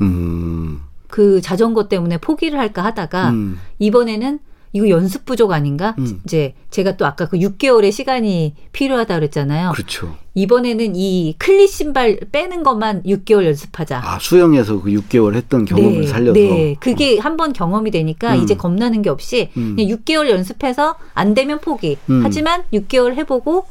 음. 0.00 0.80
그 1.08 1.40
자전거 1.40 1.88
때문에 1.88 2.18
포기를 2.18 2.58
할까 2.58 2.82
하다가 2.84 3.30
음. 3.30 3.60
이번에는 3.78 4.38
이거 4.74 4.88
연습 4.88 5.26
부족 5.26 5.52
아닌가? 5.52 5.94
음. 5.98 6.22
이제 6.24 6.54
제가 6.70 6.96
또 6.96 7.04
아까 7.04 7.28
그 7.28 7.36
6개월의 7.36 7.92
시간이 7.92 8.54
필요하다 8.72 9.16
그랬잖아요. 9.16 9.72
그렇죠. 9.72 10.16
이번에는 10.34 10.96
이 10.96 11.34
클릿 11.36 11.68
신발 11.68 12.16
빼는 12.32 12.62
것만 12.62 13.02
6개월 13.02 13.44
연습하자. 13.44 14.00
아, 14.02 14.18
수영에서 14.18 14.80
그 14.80 14.90
6개월 14.90 15.34
했던 15.34 15.66
경험을 15.66 16.06
살려서. 16.06 16.32
네, 16.32 16.74
그게 16.80 17.18
한번 17.18 17.52
경험이 17.52 17.90
되니까 17.90 18.34
음. 18.34 18.42
이제 18.42 18.56
겁나는 18.56 19.02
게 19.02 19.10
없이 19.10 19.50
음. 19.58 19.76
그냥 19.76 19.94
6개월 19.98 20.30
연습해서 20.30 20.94
안 21.12 21.34
되면 21.34 21.60
포기. 21.60 21.98
음. 22.08 22.22
하지만 22.24 22.62
6개월 22.72 23.14
해보고 23.16 23.66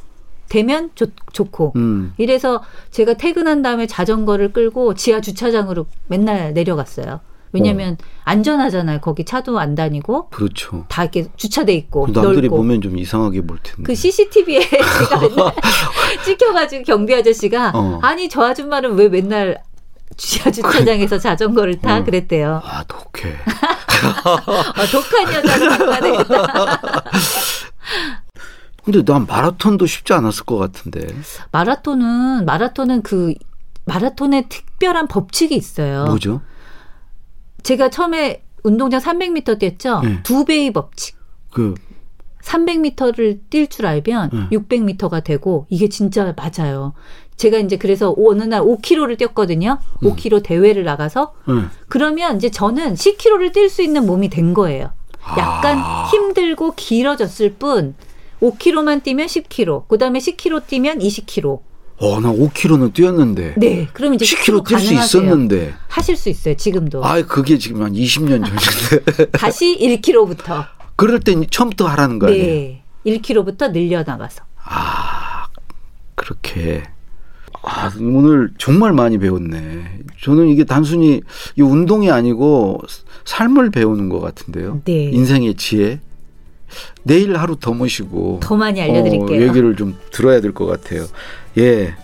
되면 0.52 0.90
좋, 0.96 1.12
좋고. 1.32 1.72
음. 1.78 2.14
이래서 2.18 2.62
제가 2.92 3.14
퇴근한 3.14 3.62
다음에 3.62 3.88
자전거를 3.88 4.52
끌고 4.52 4.96
지하 4.96 5.22
주차장으로 5.22 5.86
맨날 6.08 6.54
내려갔어요. 6.54 7.22
왜냐면 7.54 7.98
안전하잖아요. 8.26 9.00
거기 9.00 9.24
차도 9.24 9.60
안 9.60 9.76
다니고 9.76 10.28
그렇죠. 10.30 10.86
다 10.90 11.04
이렇게 11.04 11.28
주차돼 11.38 11.74
있고 11.74 12.08
남들이 12.08 12.48
넓고. 12.48 12.58
보면 12.58 12.82
좀 12.82 12.98
이상하게 12.98 13.42
볼 13.42 13.60
텐데. 13.64 13.84
그 13.84 13.96
CCTV에 13.96 14.60
제가 14.70 15.20
맨날 15.22 15.54
찍혀가지고 16.26 16.84
경비 16.84 17.16
아저씨가 17.16 17.72
어. 17.74 18.00
아니 18.02 18.28
저 18.28 18.44
아줌마는 18.44 18.96
왜 18.96 19.08
맨날 19.08 19.58
지하 20.18 20.52
주차장에서 20.52 21.18
자전거를 21.18 21.80
타 21.80 21.98
어. 21.98 22.04
그랬대요. 22.04 22.62
아, 22.64 22.84
독해. 22.84 23.36
아, 24.24 24.86
독한 24.92 25.34
여자를 25.34 25.70
만나야 25.70 26.00
되겠다. 26.02 26.82
근데 28.84 29.04
난 29.04 29.26
마라톤도 29.26 29.86
쉽지 29.86 30.14
않았을 30.14 30.46
것 30.46 30.58
같은데. 30.58 31.08
마라톤은 31.52 32.46
마라톤은 32.46 33.04
그 33.04 33.34
마라톤에 33.86 34.48
특별한 34.50 35.08
법칙이 35.08 35.56
있어요. 35.56 36.06
뭐죠? 36.06 36.42
제가 37.64 37.90
처음에 37.90 38.44
운동장 38.64 39.00
300m 39.00 39.60
뛰었죠. 39.60 40.02
네. 40.02 40.24
두 40.24 40.46
배의 40.46 40.72
법칙. 40.74 41.16
그 41.52 41.76
300m를 42.44 43.40
뛸 43.50 43.70
줄 43.70 43.86
알면 43.86 44.30
네. 44.34 44.58
600m가 44.58 45.24
되고 45.24 45.68
이게 45.70 45.90
진짜 45.90 46.34
맞아요. 46.36 46.94
제가 47.38 47.58
이제 47.58 47.78
그래서 47.78 48.16
어느 48.18 48.44
날 48.44 48.62
5km를 48.62 49.18
뛰었거든요. 49.18 49.80
음. 50.04 50.10
5km 50.10 50.44
대회를 50.44 50.84
나가서 50.84 51.34
네. 51.48 51.54
그러면 51.88 52.38
이제 52.38 52.50
저는 52.50 52.96
10km를 52.96 53.54
뛸 53.54 53.70
수 53.70 53.82
있는 53.82 54.06
몸이 54.06 54.30
된 54.30 54.54
거예요. 54.54 54.92
약간 55.38 55.78
아. 55.78 56.06
힘들고 56.12 56.74
길어졌을 56.76 57.54
뿐 57.54 57.96
5km만 58.42 59.04
뛰면 59.04 59.28
10km, 59.28 59.88
그 59.88 59.98
다음에 59.98 60.20
10km 60.20 60.66
뛰면 60.68 61.00
20km. 61.00 61.60
어, 61.98 62.20
나 62.20 62.34
5km는 62.34 62.94
뛰었는데. 62.94 63.54
네, 63.58 63.88
그럼 63.94 64.16
이제 64.16 64.26
10km 64.26 64.64
10km 64.64 64.66
뛸 64.66 64.80
수. 64.80 64.94
있었는데. 64.96 65.74
하실 65.88 66.16
수 66.18 66.30
있어요, 66.30 66.56
지금도. 66.56 67.06
아, 67.06 67.22
그게 67.22 67.58
지금 67.60 67.84
한 67.84 67.94
20년 67.94 68.44
전인데. 68.44 69.32
다시 69.38 69.78
1km부터. 69.78 70.66
그럴 70.96 71.20
땐 71.20 71.46
처음부터 71.50 71.88
하라는 71.88 72.18
거 72.18 72.28
아니에요? 72.28 72.46
네. 72.46 72.84
1km부터 73.06 73.72
늘려나가서. 73.72 74.44
그렇게. 76.16 76.84
아, 77.64 77.92
오늘 78.00 78.52
정말 78.58 78.94
많이 78.94 79.20
배웠네. 79.20 80.00
저는 80.24 80.48
이게 80.48 80.64
단순히 80.64 81.22
이 81.56 81.62
운동이 81.62 82.10
아니고 82.10 82.82
삶을 83.26 83.70
배우는 83.70 84.10
것 84.10 84.20
같은데요. 84.20 84.82
네. 84.86 85.04
인생의 85.12 85.56
지혜. 85.56 86.00
내일 87.04 87.36
하루 87.38 87.56
더 87.60 87.74
모시고 87.74 88.40
더 88.42 88.56
많이 88.56 88.82
알려드릴게요. 88.82 89.40
어, 89.40 89.48
얘기를 89.48 89.76
좀 89.76 89.98
들어야 90.12 90.42
될 90.42 90.54
것 90.54 90.66
같아요. 90.66 91.06
예. 91.58 91.96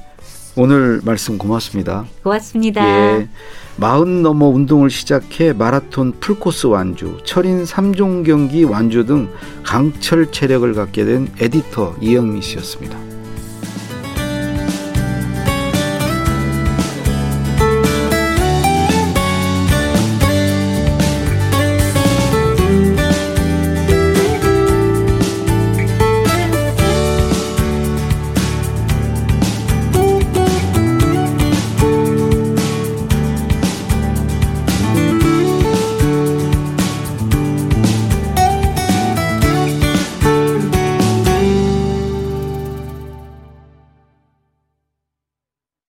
오늘 0.56 1.02
말씀 1.04 1.38
고맙습니다. 1.38 2.06
고맙습니다. 2.24 2.82
예. 3.20 3.30
마흔 3.76 4.24
넘어 4.24 4.48
운동을 4.48 4.90
시작해 4.90 5.54
마라톤 5.54 6.14
풀코스 6.20 6.66
완주, 6.68 7.20
철인 7.26 7.64
3종 7.64 8.26
경기 8.26 8.64
완주 8.64 9.06
등 9.06 9.30
강철 9.64 10.32
체력을 10.32 10.74
갖게 10.74 11.06
된 11.06 11.28
에디터 11.40 11.98
이영미 12.02 12.42
씨였습니다. 12.42 12.98